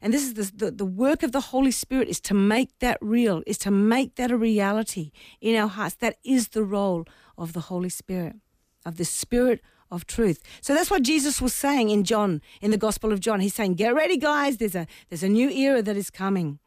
And 0.00 0.14
this 0.14 0.22
is 0.22 0.34
the, 0.34 0.66
the, 0.66 0.70
the, 0.70 0.84
work 0.84 1.24
of 1.24 1.32
the 1.32 1.40
Holy 1.40 1.72
Spirit 1.72 2.06
is 2.06 2.20
to 2.20 2.34
make 2.34 2.70
that 2.78 2.98
real, 3.00 3.42
is 3.48 3.58
to 3.58 3.72
make 3.72 4.14
that 4.14 4.30
a 4.30 4.36
reality 4.36 5.10
in 5.40 5.56
our 5.56 5.66
hearts. 5.66 5.96
That 5.96 6.18
is 6.22 6.50
the 6.50 6.62
role 6.62 7.04
of 7.36 7.52
the 7.52 7.62
Holy 7.62 7.88
Spirit, 7.88 8.36
of 8.84 8.96
the 8.96 9.04
Spirit 9.04 9.60
of 9.90 10.06
truth. 10.06 10.40
So 10.60 10.72
that's 10.72 10.88
what 10.88 11.02
Jesus 11.02 11.42
was 11.42 11.52
saying 11.52 11.90
in 11.90 12.04
John, 12.04 12.40
in 12.60 12.70
the 12.70 12.78
Gospel 12.78 13.12
of 13.12 13.18
John. 13.18 13.40
He's 13.40 13.54
saying, 13.54 13.74
"Get 13.74 13.92
ready, 13.92 14.16
guys. 14.16 14.58
There's 14.58 14.76
a 14.76 14.86
there's 15.08 15.24
a 15.24 15.28
new 15.28 15.50
era 15.50 15.82
that 15.82 15.96
is 15.96 16.10
coming." 16.10 16.60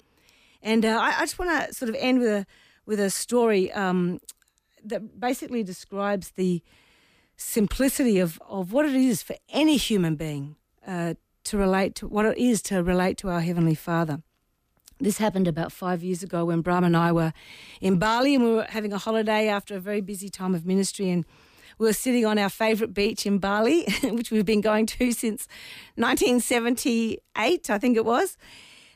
And 0.61 0.83
uh, 0.83 0.99
I, 0.99 1.19
I, 1.19 1.21
just 1.21 1.39
want 1.39 1.51
to 1.51 1.73
sort 1.73 1.87
of 1.87 1.95
end 1.97 2.19
with 2.19 2.27
a 2.27 2.45
with 2.85 2.99
a 2.99 3.09
story 3.09 3.71
um, 3.71 4.19
that 4.83 5.21
basically 5.21 5.63
describes 5.63 6.31
the 6.31 6.61
simplicity 7.39 8.19
of 8.19 8.39
of 8.47 8.73
what 8.73 8.85
it 8.85 8.95
is 8.95 9.23
for 9.23 9.35
any 9.49 9.77
human 9.77 10.15
being 10.15 10.57
uh, 10.85 11.13
to 11.45 11.57
relate 11.57 11.95
to 11.95 12.07
what 12.07 12.25
it 12.25 12.37
is 12.37 12.61
to 12.61 12.83
relate 12.83 13.17
to 13.17 13.29
our 13.29 13.39
Heavenly 13.39 13.75
Father. 13.75 14.21
This 14.99 15.19
happened 15.19 15.47
about 15.47 15.71
five 15.71 16.03
years 16.03 16.21
ago 16.21 16.45
when 16.45 16.61
Brahm 16.61 16.83
and 16.83 16.97
I 16.97 17.13
were 17.13 17.31
in 17.79 17.97
Bali 17.97 18.35
and 18.35 18.43
we 18.43 18.51
were 18.51 18.67
having 18.69 18.91
a 18.91 18.97
holiday 18.97 19.47
after 19.47 19.77
a 19.77 19.79
very 19.79 20.01
busy 20.01 20.27
time 20.27 20.53
of 20.53 20.65
ministry 20.65 21.09
and 21.09 21.23
we 21.77 21.87
were 21.87 21.93
sitting 21.93 22.25
on 22.25 22.37
our 22.37 22.49
favourite 22.49 22.93
beach 22.93 23.25
in 23.25 23.37
Bali, 23.37 23.87
which 24.03 24.31
we've 24.31 24.45
been 24.45 24.59
going 24.59 24.85
to 24.87 25.13
since 25.13 25.47
1978, 25.95 27.69
I 27.69 27.77
think 27.77 27.95
it 27.95 28.03
was. 28.03 28.37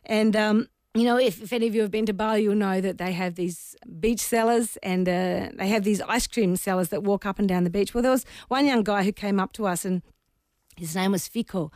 And, 0.04 0.36
um, 0.36 0.68
you 0.96 1.06
know, 1.06 1.18
if, 1.18 1.42
if 1.42 1.52
any 1.52 1.68
of 1.68 1.74
you 1.74 1.82
have 1.82 1.90
been 1.90 2.06
to 2.06 2.14
Bali, 2.14 2.44
you'll 2.44 2.56
know 2.56 2.80
that 2.80 3.00
they 3.00 3.14
have 3.14 3.34
these 3.34 3.76
beach 4.00 4.20
sellers 4.20 4.78
and 4.84 5.10
uh, 5.10 5.50
they 5.54 5.68
have 5.68 5.84
these 5.84 6.02
ice 6.02 6.28
cream 6.28 6.56
sellers 6.56 6.90
that 6.90 7.04
walk 7.04 7.26
up 7.26 7.40
and 7.40 7.50
down 7.50 7.64
the 7.64 7.72
beach. 7.72 7.94
Well, 7.94 8.04
there 8.04 8.12
was 8.12 8.26
one 8.48 8.68
young 8.68 8.84
guy 8.84 9.04
who 9.04 9.12
came 9.12 9.40
up 9.40 9.54
to 9.54 9.66
us 9.66 9.86
and 9.86 10.04
his 10.78 10.96
name 10.96 11.12
was 11.12 11.28
Fiko. 11.28 11.72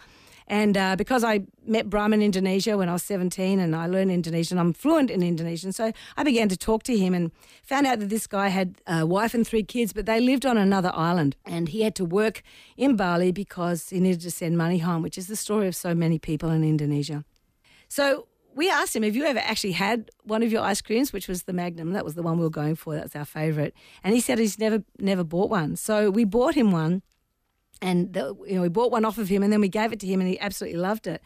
And 0.49 0.77
uh, 0.77 0.95
because 0.95 1.23
I 1.23 1.41
met 1.65 1.89
Brahm 1.89 2.13
in 2.13 2.21
Indonesia 2.21 2.77
when 2.77 2.89
I 2.89 2.93
was 2.93 3.03
17 3.03 3.59
and 3.59 3.75
I 3.75 3.87
learned 3.87 4.11
Indonesian, 4.11 4.59
I'm 4.59 4.71
fluent 4.71 5.09
in 5.09 5.21
Indonesian. 5.21 5.73
So 5.73 5.91
I 6.15 6.23
began 6.23 6.47
to 6.49 6.55
talk 6.55 6.83
to 6.83 6.95
him 6.95 7.13
and 7.13 7.31
found 7.63 7.85
out 7.87 7.99
that 7.99 8.09
this 8.09 8.27
guy 8.27 8.47
had 8.47 8.75
a 8.85 9.05
wife 9.05 9.33
and 9.33 9.45
three 9.45 9.63
kids, 9.63 9.91
but 9.93 10.05
they 10.05 10.21
lived 10.21 10.45
on 10.45 10.57
another 10.57 10.91
island. 10.93 11.35
And 11.43 11.69
he 11.69 11.81
had 11.81 11.95
to 11.95 12.05
work 12.05 12.43
in 12.77 12.95
Bali 12.95 13.31
because 13.31 13.89
he 13.89 13.99
needed 13.99 14.21
to 14.21 14.31
send 14.31 14.57
money 14.57 14.77
home, 14.77 15.01
which 15.01 15.17
is 15.17 15.27
the 15.27 15.35
story 15.35 15.67
of 15.67 15.75
so 15.75 15.93
many 15.93 16.17
people 16.17 16.49
in 16.49 16.63
Indonesia. 16.63 17.25
So 17.89 18.27
we 18.57 18.69
asked 18.69 18.95
him, 18.95 19.03
Have 19.03 19.15
you 19.15 19.23
ever 19.23 19.39
actually 19.39 19.73
had 19.73 20.09
one 20.23 20.43
of 20.43 20.51
your 20.51 20.61
ice 20.61 20.81
creams, 20.81 21.13
which 21.13 21.27
was 21.27 21.43
the 21.43 21.53
Magnum? 21.53 21.93
That 21.93 22.03
was 22.03 22.15
the 22.15 22.23
one 22.23 22.37
we 22.37 22.43
were 22.43 22.49
going 22.49 22.75
for. 22.75 22.95
That's 22.95 23.15
our 23.15 23.25
favourite. 23.25 23.73
And 24.03 24.13
he 24.13 24.19
said 24.19 24.39
he's 24.39 24.59
never 24.59 24.83
never 24.99 25.23
bought 25.23 25.49
one. 25.49 25.75
So 25.75 26.09
we 26.09 26.25
bought 26.25 26.55
him 26.55 26.71
one. 26.71 27.03
And 27.79 28.13
the, 28.13 28.35
you 28.47 28.55
know, 28.55 28.63
we 28.63 28.69
bought 28.69 28.91
one 28.91 29.05
off 29.05 29.19
of 29.19 29.29
him, 29.29 29.43
and 29.43 29.53
then 29.53 29.61
we 29.61 29.69
gave 29.69 29.93
it 29.93 29.99
to 29.99 30.07
him, 30.07 30.19
and 30.19 30.27
he 30.27 30.39
absolutely 30.39 30.79
loved 30.79 31.05
it. 31.05 31.21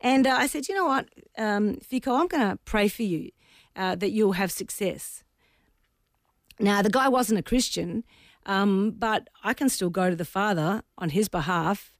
And 0.00 0.28
uh, 0.28 0.36
I 0.38 0.46
said, 0.46 0.68
you 0.68 0.74
know 0.76 0.84
what, 0.84 1.08
um, 1.36 1.78
Fico, 1.82 2.14
I'm 2.14 2.28
going 2.28 2.48
to 2.48 2.56
pray 2.64 2.86
for 2.86 3.02
you 3.02 3.30
uh, 3.74 3.96
that 3.96 4.12
you'll 4.12 4.32
have 4.32 4.52
success. 4.52 5.24
Now, 6.60 6.82
the 6.82 6.90
guy 6.90 7.08
wasn't 7.08 7.40
a 7.40 7.42
Christian, 7.42 8.04
um, 8.46 8.92
but 8.96 9.28
I 9.42 9.54
can 9.54 9.68
still 9.68 9.90
go 9.90 10.08
to 10.08 10.14
the 10.14 10.24
Father 10.24 10.82
on 10.96 11.10
his 11.10 11.28
behalf 11.28 11.97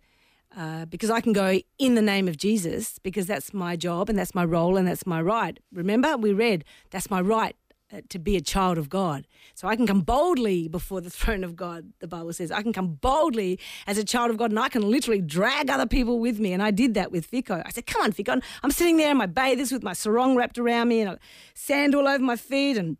uh, 0.56 0.86
because 0.86 1.10
I 1.10 1.20
can 1.20 1.32
go 1.32 1.60
in 1.78 1.94
the 1.94 2.02
name 2.02 2.28
of 2.28 2.36
Jesus 2.36 2.98
because 2.98 3.26
that's 3.26 3.52
my 3.52 3.76
job 3.76 4.08
and 4.08 4.18
that's 4.18 4.34
my 4.34 4.44
role 4.44 4.76
and 4.76 4.88
that's 4.88 5.06
my 5.06 5.20
right. 5.20 5.58
Remember, 5.72 6.16
we 6.16 6.32
read, 6.32 6.64
that's 6.90 7.10
my 7.10 7.20
right 7.20 7.54
uh, 7.92 8.00
to 8.08 8.18
be 8.18 8.36
a 8.36 8.40
child 8.40 8.76
of 8.78 8.88
God. 8.88 9.26
So 9.54 9.68
I 9.68 9.76
can 9.76 9.86
come 9.86 10.00
boldly 10.00 10.68
before 10.68 11.00
the 11.00 11.10
throne 11.18 11.44
of 11.44 11.56
God, 11.56 11.92
the 12.00 12.08
Bible 12.08 12.32
says. 12.32 12.50
I 12.50 12.62
can 12.62 12.72
come 12.72 12.94
boldly 12.94 13.58
as 13.86 13.98
a 13.98 14.04
child 14.04 14.30
of 14.30 14.36
God 14.36 14.50
and 14.50 14.58
I 14.58 14.68
can 14.68 14.82
literally 14.82 15.20
drag 15.20 15.70
other 15.70 15.86
people 15.86 16.18
with 16.18 16.38
me. 16.38 16.52
And 16.52 16.62
I 16.62 16.70
did 16.70 16.94
that 16.94 17.10
with 17.10 17.26
Fico. 17.26 17.62
I 17.64 17.70
said, 17.70 17.86
Come 17.86 18.02
on, 18.02 18.12
Fico. 18.12 18.40
I'm 18.62 18.70
sitting 18.70 18.96
there 18.96 19.10
in 19.10 19.16
my 19.16 19.26
bathers 19.26 19.72
with 19.72 19.82
my 19.82 19.92
sarong 19.92 20.36
wrapped 20.36 20.58
around 20.58 20.88
me 20.88 21.00
and 21.00 21.18
sand 21.54 21.94
all 21.94 22.06
over 22.06 22.22
my 22.22 22.36
feet 22.36 22.76
and 22.76 22.96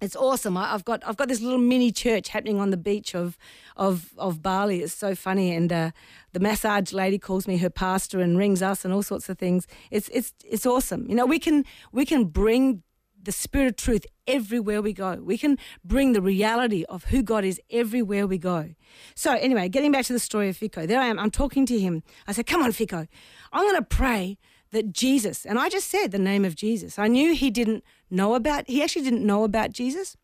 it's 0.00 0.16
awesome. 0.16 0.56
I, 0.56 0.70
have 0.70 0.84
got 0.84 1.02
I've 1.06 1.16
got 1.16 1.28
this 1.28 1.40
little 1.40 1.58
mini 1.58 1.90
church 1.90 2.28
happening 2.28 2.60
on 2.60 2.70
the 2.70 2.76
beach 2.76 3.14
of 3.14 3.38
of 3.76 4.12
of 4.18 4.42
Bali. 4.42 4.82
It's 4.82 4.92
so 4.92 5.14
funny, 5.14 5.54
and 5.54 5.72
uh, 5.72 5.90
the 6.32 6.40
massage 6.40 6.92
lady 6.92 7.18
calls 7.18 7.48
me 7.48 7.56
her 7.58 7.70
pastor 7.70 8.20
and 8.20 8.36
rings 8.36 8.62
us 8.62 8.84
and 8.84 8.92
all 8.92 9.02
sorts 9.02 9.28
of 9.28 9.38
things. 9.38 9.66
It's 9.90 10.08
it's 10.10 10.32
it's 10.44 10.66
awesome. 10.66 11.06
You 11.08 11.14
know, 11.14 11.26
we 11.26 11.38
can 11.38 11.64
we 11.92 12.04
can 12.04 12.24
bring 12.24 12.82
the 13.22 13.32
spirit 13.32 13.66
of 13.66 13.76
truth 13.76 14.06
everywhere 14.26 14.80
we 14.80 14.92
go. 14.92 15.16
We 15.16 15.36
can 15.36 15.58
bring 15.84 16.12
the 16.12 16.22
reality 16.22 16.84
of 16.88 17.04
who 17.04 17.22
God 17.22 17.44
is 17.44 17.60
everywhere 17.70 18.26
we 18.26 18.38
go. 18.38 18.74
So, 19.14 19.32
anyway, 19.34 19.68
getting 19.68 19.92
back 19.92 20.04
to 20.06 20.12
the 20.12 20.20
story 20.20 20.48
of 20.48 20.56
Fico, 20.56 20.86
there 20.86 21.00
I 21.00 21.06
am. 21.06 21.18
I'm 21.18 21.30
talking 21.30 21.66
to 21.66 21.78
him. 21.78 22.02
I 22.26 22.32
said, 22.32 22.46
Come 22.46 22.62
on, 22.62 22.72
Fico. 22.72 23.06
I'm 23.52 23.64
going 23.64 23.76
to 23.76 23.82
pray 23.82 24.38
that 24.70 24.92
Jesus, 24.92 25.44
and 25.44 25.58
I 25.58 25.68
just 25.68 25.88
said 25.88 26.10
the 26.10 26.18
name 26.18 26.44
of 26.44 26.54
Jesus. 26.54 26.98
I 26.98 27.08
knew 27.08 27.34
he 27.34 27.50
didn't 27.50 27.84
know 28.10 28.34
about, 28.34 28.68
he 28.68 28.82
actually 28.82 29.02
didn't 29.02 29.26
know 29.26 29.44
about 29.44 29.72
Jesus. 29.72 30.16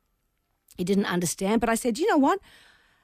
He 0.77 0.85
didn't 0.85 1.07
understand, 1.07 1.61
but 1.61 1.69
I 1.69 1.75
said, 1.75 1.99
You 1.99 2.07
know 2.09 2.19
what? 2.19 2.41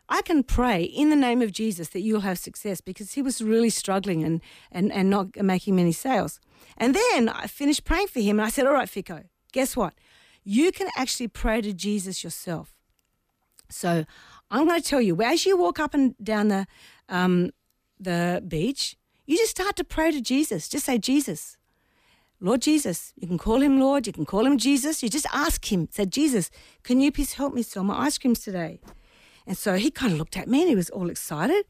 I 0.08 0.22
can 0.22 0.42
pray 0.42 0.84
in 0.84 1.10
the 1.10 1.16
name 1.16 1.42
of 1.42 1.52
Jesus 1.52 1.88
that 1.88 2.00
you'll 2.00 2.20
have 2.22 2.38
success 2.38 2.80
because 2.80 3.12
he 3.12 3.20
was 3.20 3.42
really 3.42 3.68
struggling 3.68 4.24
and, 4.24 4.40
and, 4.72 4.90
and 4.90 5.10
not 5.10 5.36
making 5.36 5.76
many 5.76 5.92
sales. 5.92 6.40
And 6.78 6.94
then 6.94 7.28
I 7.28 7.46
finished 7.46 7.84
praying 7.84 8.06
for 8.06 8.20
him 8.20 8.38
and 8.38 8.46
I 8.46 8.50
said, 8.50 8.66
All 8.66 8.72
right, 8.72 8.88
Fico, 8.88 9.24
guess 9.52 9.76
what? 9.76 9.94
You 10.44 10.72
can 10.72 10.88
actually 10.96 11.28
pray 11.28 11.60
to 11.60 11.74
Jesus 11.74 12.24
yourself. 12.24 12.74
So 13.68 14.06
I'm 14.50 14.66
going 14.66 14.80
to 14.80 14.88
tell 14.88 15.00
you, 15.00 15.20
as 15.20 15.44
you 15.44 15.58
walk 15.58 15.78
up 15.78 15.92
and 15.92 16.14
down 16.22 16.48
the, 16.48 16.66
um, 17.10 17.50
the 18.00 18.42
beach, 18.46 18.96
you 19.26 19.36
just 19.36 19.50
start 19.50 19.76
to 19.76 19.84
pray 19.84 20.10
to 20.10 20.22
Jesus. 20.22 20.70
Just 20.70 20.86
say, 20.86 20.96
Jesus, 20.96 21.57
Lord 22.40 22.62
Jesus. 22.62 23.12
You 23.16 23.26
can 23.26 23.38
call 23.38 23.62
him 23.62 23.80
Lord, 23.80 24.06
you 24.06 24.12
can 24.12 24.24
call 24.24 24.46
him 24.46 24.58
Jesus. 24.58 25.02
You 25.02 25.08
just 25.08 25.26
ask 25.32 25.72
him, 25.72 25.88
say, 25.90 26.06
Jesus, 26.06 26.50
can 26.82 27.00
you 27.00 27.10
please 27.10 27.34
help 27.34 27.54
me 27.54 27.62
sell 27.62 27.84
my 27.84 27.98
ice 28.06 28.18
creams 28.18 28.40
today? 28.40 28.80
And 29.46 29.56
so 29.56 29.74
he 29.74 29.90
kind 29.90 30.12
of 30.12 30.18
looked 30.18 30.36
at 30.36 30.46
me 30.48 30.60
and 30.60 30.68
he 30.68 30.76
was 30.76 30.90
all 30.90 31.10
excited. 31.10 31.64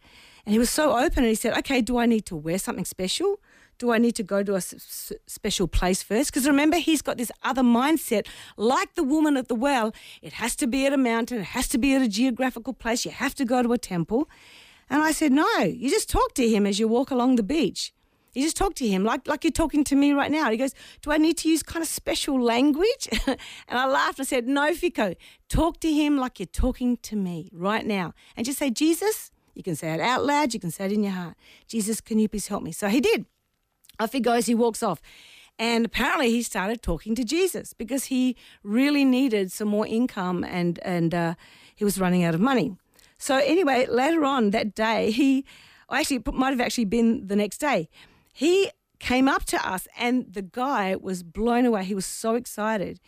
And 0.44 0.52
he 0.52 0.58
was 0.58 0.70
so 0.70 0.96
open 0.96 1.18
and 1.18 1.28
he 1.28 1.34
said, 1.34 1.56
Okay, 1.58 1.80
do 1.80 1.98
I 1.98 2.06
need 2.06 2.26
to 2.26 2.36
wear 2.36 2.58
something 2.58 2.84
special? 2.84 3.38
do 3.78 3.92
I 3.92 3.98
need 3.98 4.16
to 4.16 4.22
go 4.22 4.42
to 4.42 4.56
a 4.56 4.60
special 4.60 5.68
place 5.68 6.02
first? 6.02 6.30
Because 6.30 6.46
remember, 6.46 6.76
he's 6.76 7.00
got 7.00 7.16
this 7.16 7.32
other 7.42 7.62
mindset, 7.62 8.26
like 8.56 8.94
the 8.94 9.04
woman 9.04 9.36
at 9.36 9.48
the 9.48 9.54
well. 9.54 9.94
It 10.20 10.34
has 10.34 10.56
to 10.56 10.66
be 10.66 10.84
at 10.86 10.92
a 10.92 10.96
mountain, 10.96 11.38
it 11.38 11.44
has 11.44 11.68
to 11.68 11.78
be 11.78 11.94
at 11.94 12.02
a 12.02 12.08
geographical 12.08 12.72
place, 12.72 13.04
you 13.04 13.12
have 13.12 13.34
to 13.36 13.44
go 13.44 13.62
to 13.62 13.72
a 13.72 13.78
temple. 13.78 14.28
And 14.90 15.02
I 15.02 15.12
said, 15.12 15.32
No, 15.32 15.48
you 15.58 15.88
just 15.88 16.10
talk 16.10 16.34
to 16.34 16.48
him 16.48 16.66
as 16.66 16.78
you 16.78 16.88
walk 16.88 17.10
along 17.10 17.36
the 17.36 17.42
beach. 17.42 17.92
You 18.38 18.44
just 18.44 18.56
talk 18.56 18.74
to 18.76 18.86
him 18.86 19.02
like, 19.02 19.26
like 19.26 19.42
you're 19.42 19.50
talking 19.50 19.82
to 19.82 19.96
me 19.96 20.12
right 20.12 20.30
now. 20.30 20.48
He 20.48 20.56
goes, 20.56 20.72
Do 21.02 21.10
I 21.10 21.16
need 21.16 21.38
to 21.38 21.48
use 21.48 21.60
kind 21.60 21.82
of 21.82 21.88
special 21.88 22.40
language? 22.40 23.08
and 23.26 23.36
I 23.68 23.84
laughed. 23.88 24.20
I 24.20 24.22
said, 24.22 24.46
No, 24.46 24.72
Fico, 24.74 25.16
talk 25.48 25.80
to 25.80 25.92
him 25.92 26.16
like 26.16 26.38
you're 26.38 26.46
talking 26.46 26.98
to 26.98 27.16
me 27.16 27.50
right 27.52 27.84
now. 27.84 28.14
And 28.36 28.46
just 28.46 28.60
say, 28.60 28.70
Jesus, 28.70 29.32
you 29.54 29.64
can 29.64 29.74
say 29.74 29.92
it 29.92 30.00
out 30.00 30.24
loud, 30.24 30.54
you 30.54 30.60
can 30.60 30.70
say 30.70 30.84
it 30.84 30.92
in 30.92 31.02
your 31.02 31.14
heart. 31.14 31.34
Jesus, 31.66 32.00
can 32.00 32.20
you 32.20 32.28
please 32.28 32.46
help 32.46 32.62
me? 32.62 32.70
So 32.70 32.86
he 32.86 33.00
did. 33.00 33.26
Off 33.98 34.12
he 34.12 34.20
goes, 34.20 34.46
he 34.46 34.54
walks 34.54 34.84
off. 34.84 35.02
And 35.58 35.84
apparently 35.84 36.30
he 36.30 36.44
started 36.44 36.80
talking 36.80 37.16
to 37.16 37.24
Jesus 37.24 37.72
because 37.72 38.04
he 38.04 38.36
really 38.62 39.04
needed 39.04 39.50
some 39.50 39.66
more 39.66 39.84
income 39.84 40.44
and, 40.44 40.78
and 40.84 41.12
uh, 41.12 41.34
he 41.74 41.82
was 41.82 41.98
running 41.98 42.22
out 42.22 42.36
of 42.36 42.40
money. 42.40 42.76
So 43.18 43.38
anyway, 43.38 43.86
later 43.90 44.24
on 44.24 44.50
that 44.50 44.76
day, 44.76 45.10
he 45.10 45.44
actually 45.90 46.18
it 46.18 46.32
might 46.32 46.50
have 46.50 46.60
actually 46.60 46.84
been 46.84 47.26
the 47.26 47.34
next 47.34 47.58
day. 47.58 47.88
He 48.38 48.70
came 49.00 49.26
up 49.26 49.44
to 49.46 49.68
us 49.68 49.88
and 49.98 50.32
the 50.32 50.42
guy 50.42 50.94
was 50.94 51.24
blown 51.24 51.66
away. 51.66 51.82
He 51.82 51.92
was 51.92 52.06
so 52.06 52.36
excited. 52.36 53.00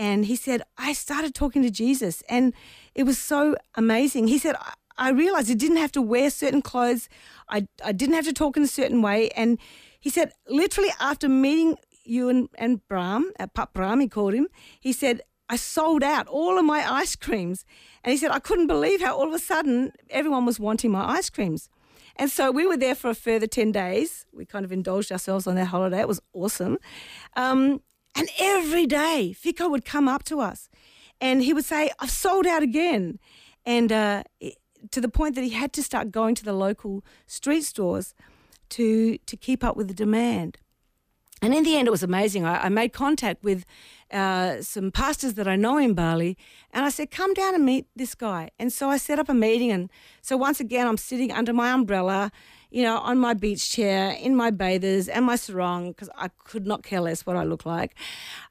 And 0.00 0.26
he 0.26 0.34
said, 0.34 0.62
I 0.76 0.94
started 0.94 1.32
talking 1.32 1.62
to 1.62 1.70
Jesus 1.70 2.24
and 2.28 2.52
it 2.92 3.04
was 3.04 3.16
so 3.16 3.54
amazing. 3.76 4.26
He 4.26 4.36
said, 4.36 4.56
I 4.98 5.10
realized 5.10 5.48
I 5.48 5.54
didn't 5.54 5.76
have 5.76 5.92
to 5.92 6.02
wear 6.02 6.28
certain 6.28 6.60
clothes. 6.60 7.08
I, 7.48 7.68
I 7.84 7.92
didn't 7.92 8.16
have 8.16 8.24
to 8.24 8.32
talk 8.32 8.56
in 8.56 8.64
a 8.64 8.66
certain 8.66 9.00
way. 9.00 9.28
And 9.36 9.60
he 10.00 10.10
said, 10.10 10.32
literally 10.48 10.90
after 10.98 11.28
meeting 11.28 11.76
you 12.02 12.28
and, 12.28 12.48
and 12.56 12.80
Brahm, 12.88 13.30
uh, 13.38 13.46
Pak 13.46 13.74
Brahm, 13.74 14.00
he 14.00 14.08
called 14.08 14.34
him, 14.34 14.48
he 14.80 14.92
said, 14.92 15.20
I 15.48 15.54
sold 15.54 16.02
out 16.02 16.26
all 16.26 16.58
of 16.58 16.64
my 16.64 16.84
ice 16.92 17.14
creams. 17.14 17.64
And 18.02 18.10
he 18.10 18.16
said, 18.16 18.32
I 18.32 18.40
couldn't 18.40 18.66
believe 18.66 19.02
how 19.02 19.16
all 19.16 19.28
of 19.28 19.34
a 19.34 19.38
sudden 19.38 19.92
everyone 20.10 20.44
was 20.44 20.58
wanting 20.58 20.90
my 20.90 21.08
ice 21.18 21.30
creams. 21.30 21.68
And 22.16 22.30
so 22.30 22.50
we 22.50 22.66
were 22.66 22.76
there 22.76 22.94
for 22.94 23.10
a 23.10 23.14
further 23.14 23.46
10 23.46 23.72
days. 23.72 24.26
We 24.32 24.44
kind 24.44 24.64
of 24.64 24.72
indulged 24.72 25.10
ourselves 25.10 25.46
on 25.46 25.56
that 25.56 25.66
holiday. 25.66 26.00
It 26.00 26.08
was 26.08 26.20
awesome. 26.32 26.78
Um, 27.36 27.82
and 28.14 28.28
every 28.38 28.86
day, 28.86 29.32
Fico 29.32 29.68
would 29.68 29.84
come 29.84 30.08
up 30.08 30.22
to 30.24 30.40
us 30.40 30.68
and 31.20 31.42
he 31.42 31.52
would 31.52 31.64
say, 31.64 31.90
I've 31.98 32.10
sold 32.10 32.46
out 32.46 32.62
again. 32.62 33.18
And 33.66 33.90
uh, 33.90 34.22
to 34.90 35.00
the 35.00 35.08
point 35.08 35.34
that 35.34 35.42
he 35.42 35.50
had 35.50 35.72
to 35.72 35.82
start 35.82 36.10
going 36.10 36.34
to 36.36 36.44
the 36.44 36.52
local 36.52 37.04
street 37.26 37.64
stores 37.64 38.14
to 38.70 39.18
to 39.18 39.36
keep 39.36 39.64
up 39.64 39.76
with 39.76 39.88
the 39.88 39.94
demand. 39.94 40.58
And 41.42 41.52
in 41.52 41.64
the 41.64 41.76
end, 41.76 41.88
it 41.88 41.90
was 41.90 42.02
amazing. 42.02 42.46
I, 42.46 42.64
I 42.64 42.68
made 42.68 42.92
contact 42.92 43.44
with 43.44 43.64
uh, 44.14 44.62
some 44.62 44.90
pastors 44.92 45.34
that 45.34 45.48
I 45.48 45.56
know 45.56 45.76
in 45.76 45.94
Bali, 45.94 46.38
and 46.70 46.84
I 46.84 46.88
said, 46.88 47.10
"Come 47.10 47.34
down 47.34 47.54
and 47.54 47.64
meet 47.64 47.86
this 47.96 48.14
guy." 48.14 48.50
And 48.58 48.72
so 48.72 48.88
I 48.88 48.96
set 48.96 49.18
up 49.18 49.28
a 49.28 49.34
meeting, 49.34 49.72
and 49.72 49.90
so 50.22 50.36
once 50.36 50.60
again, 50.60 50.86
I'm 50.86 50.96
sitting 50.96 51.32
under 51.32 51.52
my 51.52 51.70
umbrella, 51.72 52.30
you 52.70 52.82
know, 52.84 52.98
on 52.98 53.18
my 53.18 53.34
beach 53.34 53.70
chair, 53.72 54.12
in 54.12 54.36
my 54.36 54.50
bathers 54.50 55.08
and 55.08 55.26
my 55.26 55.36
sarong, 55.36 55.90
because 55.90 56.10
I 56.16 56.28
could 56.44 56.66
not 56.66 56.84
care 56.84 57.00
less 57.00 57.26
what 57.26 57.36
I 57.36 57.42
look 57.42 57.66
like, 57.66 57.96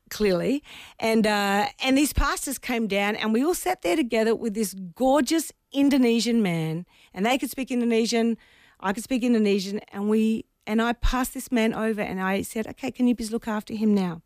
clearly. 0.09 0.63
And 0.99 1.25
uh, 1.25 1.67
and 1.79 1.97
these 1.97 2.11
pastors 2.11 2.57
came 2.57 2.87
down, 2.87 3.15
and 3.15 3.31
we 3.31 3.43
all 3.43 3.55
sat 3.55 3.81
there 3.83 3.95
together 3.95 4.35
with 4.35 4.53
this 4.55 4.73
gorgeous 4.73 5.51
Indonesian 5.71 6.41
man, 6.41 6.85
and 7.13 7.25
they 7.25 7.37
could 7.37 7.49
speak 7.49 7.71
Indonesian. 7.71 8.37
I 8.81 8.91
could 8.91 9.03
speak 9.03 9.23
Indonesian, 9.23 9.79
and 9.93 10.09
we 10.09 10.45
and 10.67 10.81
I 10.81 10.91
passed 10.93 11.33
this 11.33 11.51
man 11.53 11.73
over, 11.73 12.01
and 12.01 12.21
I 12.21 12.41
said, 12.41 12.67
"Okay, 12.67 12.91
can 12.91 13.07
you 13.07 13.15
please 13.15 13.31
look 13.31 13.47
after 13.47 13.73
him 13.73 13.93
now?" 13.93 14.21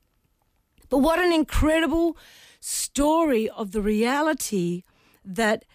But 0.89 0.99
what 0.99 1.19
an 1.19 1.31
incredible 1.31 2.17
story 2.59 3.49
of 3.49 3.71
the 3.71 3.81
reality 3.81 4.83
that 5.23 5.65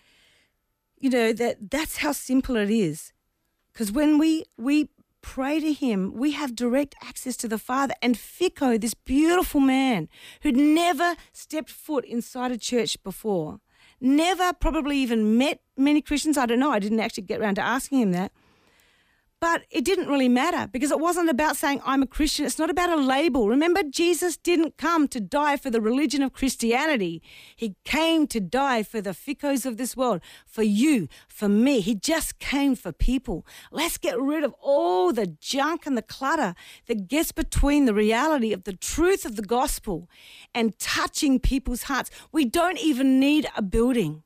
you 0.99 1.11
know 1.11 1.33
that 1.33 1.71
that's 1.71 1.99
how 1.99 2.13
simple 2.13 2.57
it 2.57 2.71
is. 2.71 3.13
Because 3.73 3.91
when 3.93 4.19
we 4.19 4.45
we 4.57 4.89
pray 5.23 5.61
to 5.61 5.73
him, 5.73 6.13
we 6.15 6.33
have 6.33 6.55
direct 6.55 6.95
access 7.03 7.37
to 7.39 7.49
the 7.49 7.59
Father. 7.59 7.95
And 8.03 8.19
Fico, 8.19 8.77
this 8.77 8.95
beautiful 8.95 9.61
man 9.61 10.09
who'd 10.43 10.57
never 10.57 11.15
stepped 11.33 11.71
foot 11.71 12.05
inside 12.05 12.51
a 12.51 12.59
church 12.59 13.03
before, 13.03 13.61
never 14.01 14.53
probably 14.53 14.99
even 14.99 15.39
met 15.39 15.61
many 15.77 16.03
Christians. 16.03 16.37
I 16.37 16.47
don't 16.47 16.59
know. 16.59 16.73
I 16.73 16.81
didn't 16.81 17.01
actually 17.01 17.25
get 17.25 17.41
around 17.41 17.55
to 17.55 17.63
asking 17.63 18.01
him 18.01 18.13
that. 18.13 18.33
But 19.43 19.65
it 19.73 19.85
didn't 19.85 20.07
really 20.07 20.29
matter 20.29 20.69
because 20.71 20.93
it 20.93 21.01
wasn't 21.01 21.29
about 21.29 21.57
saying, 21.57 21.81
I'm 21.85 22.01
a 22.01 22.07
Christian. 22.07 22.47
It's 22.47 22.61
not 22.61 22.71
about 22.71 22.97
a 22.97 23.03
label. 23.03 23.49
Remember, 23.49 23.83
Jesus 23.83 24.37
didn't 24.37 24.77
come 24.77 25.09
to 25.09 25.19
die 25.19 25.57
for 25.57 25.69
the 25.69 25.81
religion 25.81 26.23
of 26.23 26.33
Christianity. 26.33 27.21
He 27.57 27.75
came 27.85 28.29
to 28.29 28.39
die 28.39 28.85
for 28.85 29.01
the 29.01 29.11
ficos 29.11 29.67
of 29.67 29.79
this 29.79 29.97
world, 29.97 30.21
for 30.47 30.63
you, 30.63 31.09
for 31.27 31.49
me. 31.49 31.81
He 31.81 31.97
just 31.97 32.39
came 32.39 32.77
for 32.77 32.93
people. 32.93 33.45
Let's 33.73 33.99
get 33.99 34.17
rid 34.17 34.45
of 34.45 34.55
all 34.61 35.13
the 35.13 35.27
junk 35.27 35.87
and 35.87 35.97
the 35.97 36.03
clutter 36.03 36.55
that 36.87 37.09
gets 37.09 37.33
between 37.33 37.87
the 37.87 37.95
reality 37.95 38.53
of 38.53 38.63
the 38.63 38.75
truth 38.75 39.25
of 39.25 39.35
the 39.35 39.43
gospel 39.43 40.09
and 40.55 40.79
touching 40.79 41.41
people's 41.41 41.83
hearts. 41.83 42.13
We 42.31 42.45
don't 42.45 42.79
even 42.79 43.19
need 43.19 43.49
a 43.57 43.63
building. 43.63 44.23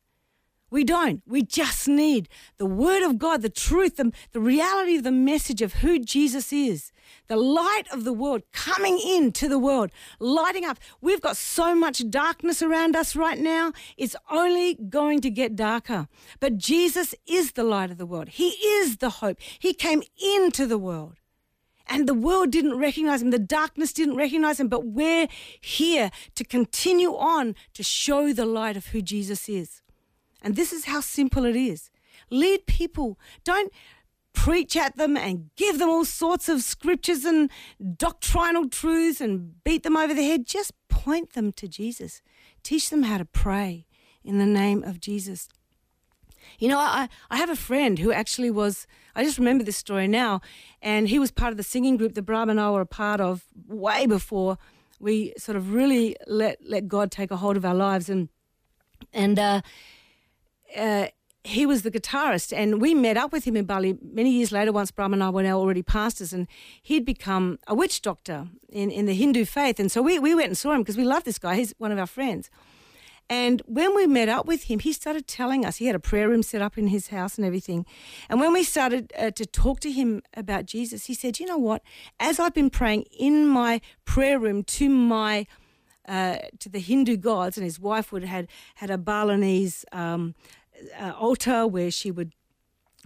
We 0.77 0.85
don't. 0.85 1.23
We 1.27 1.41
just 1.41 1.89
need 1.89 2.29
the 2.59 2.67
Word 2.67 3.03
of 3.03 3.17
God, 3.17 3.41
the 3.41 3.49
truth, 3.49 3.97
the, 3.97 4.12
the 4.33 4.41
reality 4.41 4.99
of 4.99 5.05
the 5.05 5.11
message 5.11 5.62
of 5.62 5.77
who 5.77 5.99
Jesus 5.99 6.53
is, 6.53 6.93
the 7.29 7.37
light 7.39 7.85
of 7.91 8.05
the 8.05 8.12
world 8.12 8.43
coming 8.53 9.01
into 9.01 9.49
the 9.49 9.59
world, 9.59 9.91
lighting 10.21 10.67
up. 10.67 10.79
We've 11.01 11.23
got 11.23 11.39
so 11.39 11.75
much 11.75 12.11
darkness 12.11 12.61
around 12.61 12.95
us 12.95 13.17
right 13.17 13.39
now, 13.39 13.73
it's 13.97 14.15
only 14.31 14.75
going 14.75 15.23
to 15.23 15.31
get 15.31 15.57
darker. 15.57 16.09
But 16.41 16.59
Jesus 16.59 17.15
is 17.27 17.53
the 17.53 17.65
light 17.65 17.91
of 17.91 17.97
the 17.97 18.05
world, 18.05 18.29
He 18.29 18.49
is 18.49 18.99
the 18.99 19.09
hope. 19.09 19.39
He 19.59 19.73
came 19.73 20.03
into 20.23 20.67
the 20.67 20.77
world. 20.77 21.15
And 21.87 22.07
the 22.07 22.12
world 22.12 22.51
didn't 22.51 22.77
recognize 22.77 23.23
him. 23.23 23.31
The 23.31 23.39
darkness 23.39 23.95
didn't 23.95 24.17
recognize 24.17 24.61
him. 24.61 24.69
But 24.69 24.85
we're 24.85 25.29
here 25.59 26.11
to 26.35 26.45
continue 26.45 27.17
on 27.17 27.55
to 27.73 27.83
show 27.83 28.35
the 28.35 28.45
light 28.45 28.77
of 28.77 28.89
who 28.89 29.01
Jesus 29.01 29.49
is. 29.49 29.81
And 30.42 30.57
this 30.57 30.72
is 30.72 30.85
how 30.85 31.01
simple 31.01 31.44
it 31.44 31.57
is. 31.57 31.90
Lead 32.31 32.66
people. 32.66 33.18
Don't 33.44 33.72
preach 34.33 34.77
at 34.77 34.96
them 34.96 35.16
and 35.16 35.51
give 35.57 35.79
them 35.79 35.88
all 35.88 36.05
sorts 36.05 36.49
of 36.49 36.62
scriptures 36.62 37.25
and 37.25 37.51
doctrinal 37.96 38.68
truths 38.68 39.20
and 39.20 39.62
beat 39.64 39.83
them 39.83 39.96
over 39.96 40.14
the 40.14 40.22
head. 40.22 40.46
Just 40.46 40.72
point 40.88 41.33
them 41.33 41.53
to 41.53 41.66
Jesus. 41.66 42.22
Teach 42.62 42.90
them 42.90 43.05
how 43.05 43.18
to 43.18 43.25
pray 43.25 43.87
in 44.22 44.38
the 44.38 44.46
name 44.46 44.85
of 44.85 45.01
Jesus. 45.01 45.49
You 46.59 46.68
know, 46.68 46.79
I, 46.79 47.09
I 47.31 47.38
have 47.38 47.51
a 47.51 47.57
friend 47.57 47.99
who 47.99 48.12
actually 48.12 48.51
was, 48.51 48.87
I 49.14 49.25
just 49.25 49.38
remember 49.38 49.64
this 49.64 49.77
story 49.77 50.07
now, 50.07 50.40
and 50.81 51.09
he 51.09 51.18
was 51.18 51.31
part 51.31 51.51
of 51.51 51.57
the 51.57 51.62
singing 51.62 51.96
group 51.96 52.14
that 52.14 52.22
Brahm 52.22 52.51
and 52.51 52.61
I 52.61 52.70
were 52.70 52.81
a 52.81 52.87
part 52.87 53.20
of 53.20 53.44
way 53.66 54.07
before 54.07 54.59
we 55.01 55.33
sort 55.37 55.57
of 55.57 55.75
really 55.75 56.16
let, 56.27 56.59
let 56.64 56.88
God 56.88 57.11
take 57.11 57.31
a 57.31 57.37
hold 57.37 57.57
of 57.57 57.64
our 57.64 57.75
lives. 57.75 58.09
And, 58.09 58.29
and 59.12 59.38
uh, 59.38 59.62
uh, 60.77 61.09
he 61.47 61.65
was 61.65 61.83
the 61.83 61.91
guitarist, 61.91 62.53
and 62.57 62.81
we 62.81 62.93
met 62.93 63.17
up 63.17 63.33
with 63.33 63.45
him 63.45 63.57
in 63.57 63.65
Bali 63.65 63.97
many 64.03 64.31
years 64.31 64.51
later. 64.51 64.73
Once 64.73 64.91
Brahm 64.91 65.12
and 65.12 65.23
I 65.23 65.31
were 65.31 65.43
now 65.43 65.59
already 65.59 65.83
pastors, 65.83 66.33
and 66.33 66.49
he'd 66.83 67.05
become 67.05 67.59
a 67.67 67.75
witch 67.75 68.03
doctor 68.03 68.49
in, 68.69 68.91
in 68.91 69.07
the 69.07 69.15
Hindu 69.15 69.45
faith. 69.45 69.79
And 69.79 69.91
so 69.91 70.03
we, 70.03 70.19
we 70.19 70.35
went 70.35 70.49
and 70.49 70.59
saw 70.59 70.73
him 70.73 70.83
because 70.83 70.97
we 70.97 71.05
love 71.05 71.25
this 71.25 71.39
guy. 71.39 71.55
He's 71.55 71.73
one 71.79 71.93
of 71.93 71.99
our 71.99 72.07
friends. 72.07 72.51
And 73.29 73.61
when 73.67 73.95
we 73.95 74.07
met 74.07 74.29
up 74.29 74.47
with 74.47 74.65
him, 74.65 74.79
he 74.79 74.93
started 74.93 75.27
telling 75.27 75.65
us 75.65 75.77
he 75.77 75.87
had 75.87 75.97
a 75.97 76.01
prayer 76.01 76.29
room 76.29 76.43
set 76.43 76.62
up 76.62 76.79
in 76.79 76.89
his 76.89 77.09
house 77.09 77.37
and 77.37 77.47
everything. 77.47 77.85
And 78.29 78.41
when 78.41 78.53
we 78.53 78.62
started 78.62 79.12
uh, 79.19 79.33
to 79.33 79.45
talk 79.45 79.81
to 79.81 79.91
him 79.91 80.23
about 80.35 80.67
Jesus, 80.67 81.07
he 81.07 81.15
said, 81.15 81.41
"You 81.41 81.47
know 81.47 81.59
what? 81.59 81.83
As 82.21 82.39
I've 82.39 82.55
been 82.55 82.71
praying 82.71 83.07
in 83.19 83.47
my 83.47 83.81
prayer 84.05 84.39
room 84.39 84.62
to 84.65 84.89
my 84.89 85.47
uh, 86.09 86.39
to 86.61 86.69
the 86.69 86.79
Hindu 86.79 87.17
gods, 87.17 87.57
and 87.57 87.65
his 87.65 87.81
wife 87.81 88.12
would 88.12 88.23
had 88.23 88.47
had 88.77 88.91
a 88.91 88.99
Balinese 88.99 89.85
um, 89.91 90.37
uh, 90.99 91.12
altar 91.12 91.67
where 91.67 91.91
she 91.91 92.11
would 92.11 92.33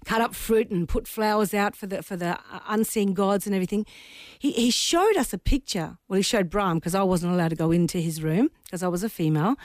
cut 0.04 0.20
up 0.20 0.34
fruit 0.34 0.70
and 0.70 0.88
put 0.88 1.06
flowers 1.06 1.52
out 1.52 1.76
for 1.76 1.86
the 1.86 2.02
for 2.02 2.16
the 2.16 2.30
uh, 2.30 2.60
unseen 2.68 3.14
gods 3.14 3.46
and 3.46 3.54
everything. 3.54 3.86
He 4.38 4.52
he 4.52 4.70
showed 4.70 5.16
us 5.16 5.32
a 5.32 5.38
picture. 5.38 5.98
Well, 6.08 6.16
he 6.16 6.22
showed 6.22 6.50
Brahm 6.50 6.78
because 6.78 6.94
I 6.94 7.02
wasn't 7.02 7.32
allowed 7.32 7.50
to 7.50 7.56
go 7.56 7.70
into 7.70 7.98
his 7.98 8.22
room 8.22 8.50
because 8.64 8.82
I 8.82 8.88
was 8.88 9.04
a 9.04 9.08
female. 9.08 9.56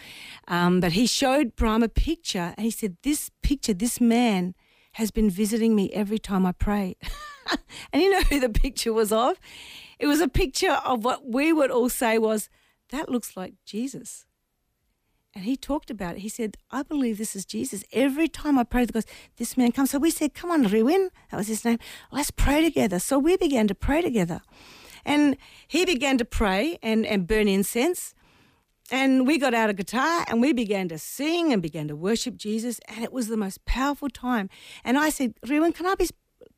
Um, 0.47 0.79
but 0.79 0.93
he 0.93 1.07
showed 1.07 1.55
Brahm 1.55 1.83
a 1.83 1.89
picture 1.89 2.53
and 2.57 2.65
he 2.65 2.71
said, 2.71 2.97
"This 3.03 3.31
picture, 3.41 3.73
this 3.73 3.99
man." 3.99 4.55
Has 4.95 5.11
been 5.11 5.29
visiting 5.29 5.75
me 5.75 5.91
every 5.91 6.17
time 6.17 6.45
I 6.45 6.53
pray. 6.53 6.95
and 7.91 8.01
you 8.01 8.09
know 8.09 8.21
who 8.21 8.39
the 8.39 8.47
picture 8.47 8.93
was 8.93 9.11
of? 9.11 9.37
It 9.99 10.07
was 10.07 10.21
a 10.21 10.29
picture 10.29 10.71
of 10.71 11.03
what 11.03 11.29
we 11.29 11.51
would 11.51 11.69
all 11.69 11.89
say 11.89 12.17
was, 12.17 12.49
that 12.91 13.09
looks 13.09 13.35
like 13.35 13.55
Jesus. 13.65 14.25
And 15.35 15.43
he 15.43 15.57
talked 15.57 15.91
about 15.91 16.15
it. 16.15 16.19
He 16.19 16.29
said, 16.29 16.55
I 16.71 16.81
believe 16.81 17.17
this 17.17 17.35
is 17.35 17.45
Jesus. 17.45 17.83
Every 17.91 18.29
time 18.29 18.57
I 18.57 18.63
pray, 18.63 18.85
because 18.85 19.05
this 19.35 19.57
man 19.57 19.73
comes. 19.73 19.91
So 19.91 19.99
we 19.99 20.09
said, 20.09 20.33
Come 20.33 20.49
on, 20.49 20.63
Riwin, 20.63 21.09
that 21.29 21.37
was 21.37 21.47
his 21.47 21.65
name. 21.65 21.77
Let's 22.09 22.31
pray 22.31 22.63
together. 22.63 22.99
So 22.99 23.19
we 23.19 23.35
began 23.35 23.67
to 23.67 23.75
pray 23.75 24.01
together. 24.01 24.41
And 25.03 25.35
he 25.67 25.85
began 25.85 26.17
to 26.19 26.25
pray 26.25 26.79
and, 26.81 27.05
and 27.05 27.27
burn 27.27 27.49
incense. 27.49 28.15
And 28.91 29.27
we 29.27 29.37
got 29.37 29.53
out 29.53 29.69
a 29.69 29.73
guitar 29.73 30.25
and 30.29 30.41
we 30.41 30.53
began 30.53 30.87
to 30.89 30.97
sing 30.97 31.51
and 31.51 31.61
began 31.61 31.89
to 31.89 31.95
worship 31.95 32.37
Jesus. 32.37 32.79
And 32.87 33.03
it 33.03 33.11
was 33.11 33.27
the 33.27 33.37
most 33.37 33.65
powerful 33.65 34.09
time. 34.09 34.49
And 34.85 34.97
I 34.97 35.09
said, 35.09 35.33
Riwin, 35.45 35.75
can 35.75 35.85
I 35.85 35.95
be, 35.95 36.07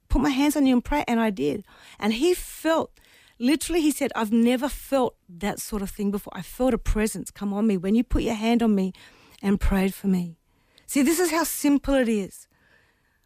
put 0.08 0.22
my 0.22 0.30
hands 0.30 0.56
on 0.56 0.68
you 0.68 0.76
and 0.76 0.86
pray? 0.86 1.04
And 1.08 1.20
I 1.20 1.32
did. 1.32 1.66
And 2.00 2.14
he 2.14 2.36
felt 2.36 2.92
literally 3.40 3.82
he 3.82 3.92
said 3.92 4.12
i've 4.16 4.32
never 4.32 4.70
felt 4.70 5.18
that 5.30 5.60
sort 5.60 5.82
of 5.82 5.90
thing 5.90 6.12
before. 6.12 6.34
I 6.36 6.42
felt 6.42 6.74
a 6.74 6.78
presence 6.78 7.32
come 7.32 7.54
on 7.54 7.68
me 7.68 7.78
when 7.78 7.96
you 7.96 8.04
put 8.04 8.24
your 8.24 8.36
hand 8.36 8.64
on 8.64 8.76
me 8.76 8.94
and 9.42 9.60
prayed 9.60 9.94
for 9.94 10.08
me. 10.08 10.38
See 10.86 11.02
this 11.02 11.20
is 11.20 11.32
how 11.32 11.44
simple 11.44 11.96
it 11.96 12.10
is. 12.10 12.48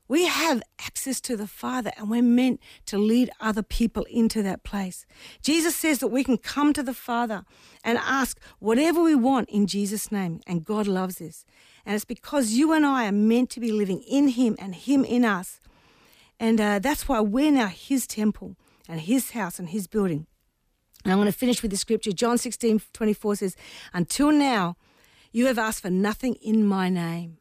We 0.07 0.25
have 0.25 0.61
access 0.79 1.21
to 1.21 1.37
the 1.37 1.47
father 1.47 1.91
and 1.95 2.09
we're 2.09 2.21
meant 2.21 2.59
to 2.87 2.97
lead 2.97 3.29
other 3.39 3.63
people 3.63 4.03
into 4.09 4.43
that 4.43 4.63
place. 4.63 5.05
Jesus 5.41 5.73
says 5.73 5.99
that 5.99 6.09
we 6.09 6.25
can 6.25 6.37
come 6.37 6.73
to 6.73 6.83
the 6.83 6.93
father 6.93 7.45
and 7.81 7.97
ask 7.97 8.37
whatever 8.59 9.01
we 9.01 9.15
want 9.15 9.49
in 9.49 9.67
jesus 9.67 10.11
name 10.11 10.41
and 10.45 10.65
god 10.65 10.87
loves 10.87 11.19
this. 11.19 11.45
And 11.85 11.95
it's 11.95 12.05
because 12.05 12.51
you 12.51 12.73
and 12.73 12.85
i 12.85 13.07
are 13.07 13.13
meant 13.13 13.49
to 13.51 13.59
be 13.59 13.71
living 13.71 14.01
in 14.01 14.29
him 14.29 14.57
and 14.59 14.75
him 14.75 15.05
in 15.05 15.23
us. 15.23 15.59
And 16.39 16.59
uh, 16.59 16.79
that's 16.79 17.07
why 17.07 17.21
we're 17.21 17.51
now 17.51 17.67
his 17.67 18.05
temple 18.07 18.57
and 18.87 19.01
his 19.01 19.31
house 19.31 19.59
and 19.59 19.69
his 19.69 19.87
building. 19.87 20.27
And 21.03 21.11
I'm 21.11 21.19
going 21.19 21.31
to 21.31 21.37
finish 21.37 21.61
with 21.61 21.71
the 21.71 21.77
scripture. 21.77 22.11
John 22.11 22.37
16 22.37 22.81
24 22.93 23.35
says, 23.37 23.55
Until 23.93 24.31
now, 24.31 24.77
you 25.31 25.47
have 25.47 25.57
asked 25.57 25.81
for 25.81 25.89
nothing 25.89 26.35
in 26.35 26.65
my 26.65 26.89
name. 26.89 27.37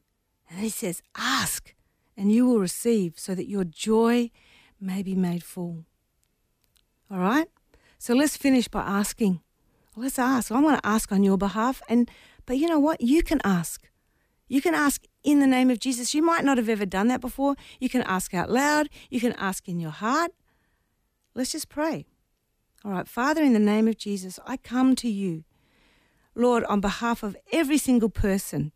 And 0.48 0.60
he 0.60 0.68
says, 0.68 1.02
Ask, 1.16 1.74
and 2.16 2.32
you 2.32 2.46
will 2.46 2.58
receive, 2.58 3.18
so 3.18 3.34
that 3.34 3.48
your 3.48 3.64
joy 3.64 4.30
may 4.80 5.02
be 5.02 5.14
made 5.14 5.44
full. 5.44 5.84
All 7.10 7.18
right? 7.18 7.48
So 7.98 8.14
let's 8.14 8.36
finish 8.36 8.68
by 8.68 8.80
asking. 8.80 9.40
Let's 9.96 10.18
ask. 10.18 10.50
I 10.50 10.60
want 10.60 10.82
to 10.82 10.88
ask 10.88 11.12
on 11.12 11.22
your 11.22 11.36
behalf. 11.36 11.82
And 11.88 12.10
but 12.46 12.56
you 12.56 12.66
know 12.68 12.78
what? 12.78 13.00
You 13.00 13.22
can 13.22 13.40
ask. 13.44 13.88
You 14.48 14.60
can 14.62 14.74
ask 14.74 15.04
in 15.22 15.40
the 15.40 15.46
name 15.46 15.70
of 15.70 15.78
Jesus. 15.78 16.14
You 16.14 16.22
might 16.22 16.44
not 16.44 16.56
have 16.56 16.68
ever 16.68 16.86
done 16.86 17.08
that 17.08 17.20
before. 17.20 17.56
You 17.78 17.88
can 17.88 18.02
ask 18.02 18.32
out 18.32 18.50
loud. 18.50 18.88
You 19.10 19.20
can 19.20 19.32
ask 19.34 19.68
in 19.68 19.78
your 19.78 19.90
heart. 19.90 20.32
Let's 21.34 21.52
just 21.52 21.68
pray. 21.68 22.06
All 22.84 22.92
right, 22.92 23.06
Father, 23.08 23.42
in 23.42 23.52
the 23.52 23.58
name 23.58 23.86
of 23.88 23.98
Jesus, 23.98 24.38
I 24.46 24.56
come 24.56 24.96
to 24.96 25.08
you, 25.08 25.44
Lord, 26.34 26.64
on 26.64 26.80
behalf 26.80 27.22
of 27.22 27.36
every 27.52 27.78
single 27.78 28.08
person 28.08 28.72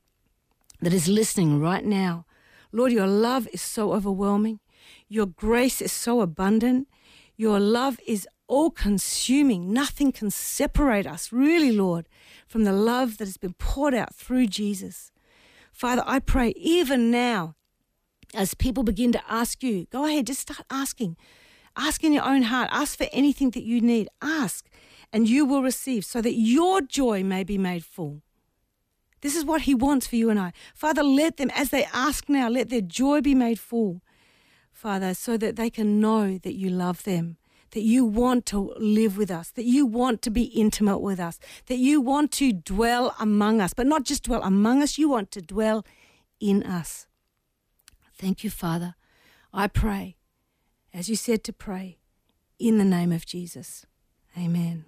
that 0.81 0.93
is 0.93 1.09
listening 1.09 1.61
right 1.61 1.85
now. 1.85 2.27
Lord, 2.71 2.93
your 2.93 3.07
love 3.07 3.49
is 3.53 3.63
so 3.63 3.93
overwhelming. 3.93 4.61
Your 5.09 5.27
grace 5.27 5.81
is 5.81 5.93
so 5.93 6.21
abundant. 6.21 6.89
Your 7.37 7.59
love 7.59 7.99
is 8.07 8.29
all 8.47 8.71
consuming. 8.71 9.73
Nothing 9.73 10.13
can 10.13 10.31
separate 10.31 11.07
us, 11.07 11.33
really, 11.33 11.73
Lord, 11.73 12.09
from 12.47 12.65
the 12.65 12.73
love 12.73 13.19
that 13.19 13.27
has 13.27 13.37
been 13.37 13.55
poured 13.55 13.95
out 13.95 14.15
through 14.15 14.49
Jesus. 14.49 15.11
Father, 15.73 16.03
I 16.07 16.19
pray 16.19 16.51
even 16.51 17.11
now, 17.11 17.57
as 18.35 18.55
people 18.55 18.83
begin 18.83 19.13
to 19.13 19.23
ask 19.29 19.63
you, 19.63 19.87
go 19.91 20.05
ahead, 20.05 20.27
just 20.27 20.41
start 20.41 20.67
asking. 20.71 21.17
Ask 21.77 22.05
in 22.05 22.13
your 22.13 22.25
own 22.25 22.43
heart. 22.43 22.69
Ask 22.73 22.99
for 22.99 23.09
anything 23.13 23.51
that 23.51 23.65
you 23.65 23.81
need. 23.81 24.09
Ask, 24.23 24.69
and 25.13 25.29
you 25.29 25.45
will 25.45 25.63
receive, 25.63 26.05
so 26.05 26.21
that 26.21 26.35
your 26.35 26.81
joy 26.81 27.25
may 27.25 27.45
be 27.45 27.59
made 27.59 27.85
full. 27.85 28.23
This 29.21 29.37
is 29.37 29.45
what 29.45 29.63
He 29.63 29.75
wants 29.75 30.07
for 30.07 30.17
you 30.17 30.31
and 30.31 30.39
I. 30.39 30.53
Father, 30.75 31.03
let 31.03 31.39
them, 31.39 31.51
as 31.55 31.71
they 31.71 31.85
ask 31.93 32.29
now, 32.29 32.49
let 32.49 32.69
their 32.69 32.81
joy 32.81 33.21
be 33.21 33.35
made 33.35 33.59
full, 33.59 34.03
Father, 34.71 35.15
so 35.15 35.37
that 35.37 35.57
they 35.57 35.71
can 35.71 36.01
know 36.01 36.39
that 36.39 36.55
you 36.55 36.69
love 36.69 37.05
them, 37.05 37.39
that 37.71 37.83
you 37.83 38.05
want 38.05 38.45
to 38.47 38.75
live 38.77 39.17
with 39.17 39.31
us, 39.31 39.51
that 39.53 39.65
you 39.65 39.87
want 39.87 40.21
to 40.23 40.31
be 40.31 40.45
intimate 40.45 40.99
with 40.99 41.19
us, 41.19 41.39
that 41.67 41.79
you 41.79 42.01
want 42.01 42.33
to 42.33 42.53
dwell 42.53 43.17
among 43.19 43.61
us, 43.61 43.73
but 43.73 43.87
not 43.87 44.05
just 44.05 44.25
dwell 44.25 44.43
among 44.43 44.83
us, 44.83 44.99
you 44.99 45.09
want 45.09 45.31
to 45.31 45.41
dwell 45.41 45.87
in 46.39 46.63
us. 46.63 47.07
Thank 48.13 48.45
you, 48.45 48.51
Father. 48.51 48.95
I 49.53 49.69
pray 49.69 50.17
as 50.95 51.09
you 51.09 51.17
said 51.17 51.43
to 51.45 51.53
pray, 51.53 51.99
in 52.59 52.79
the 52.79 52.85
name 52.85 53.13
of 53.13 53.27
Jesus. 53.27 53.85
Amen. 54.39 54.85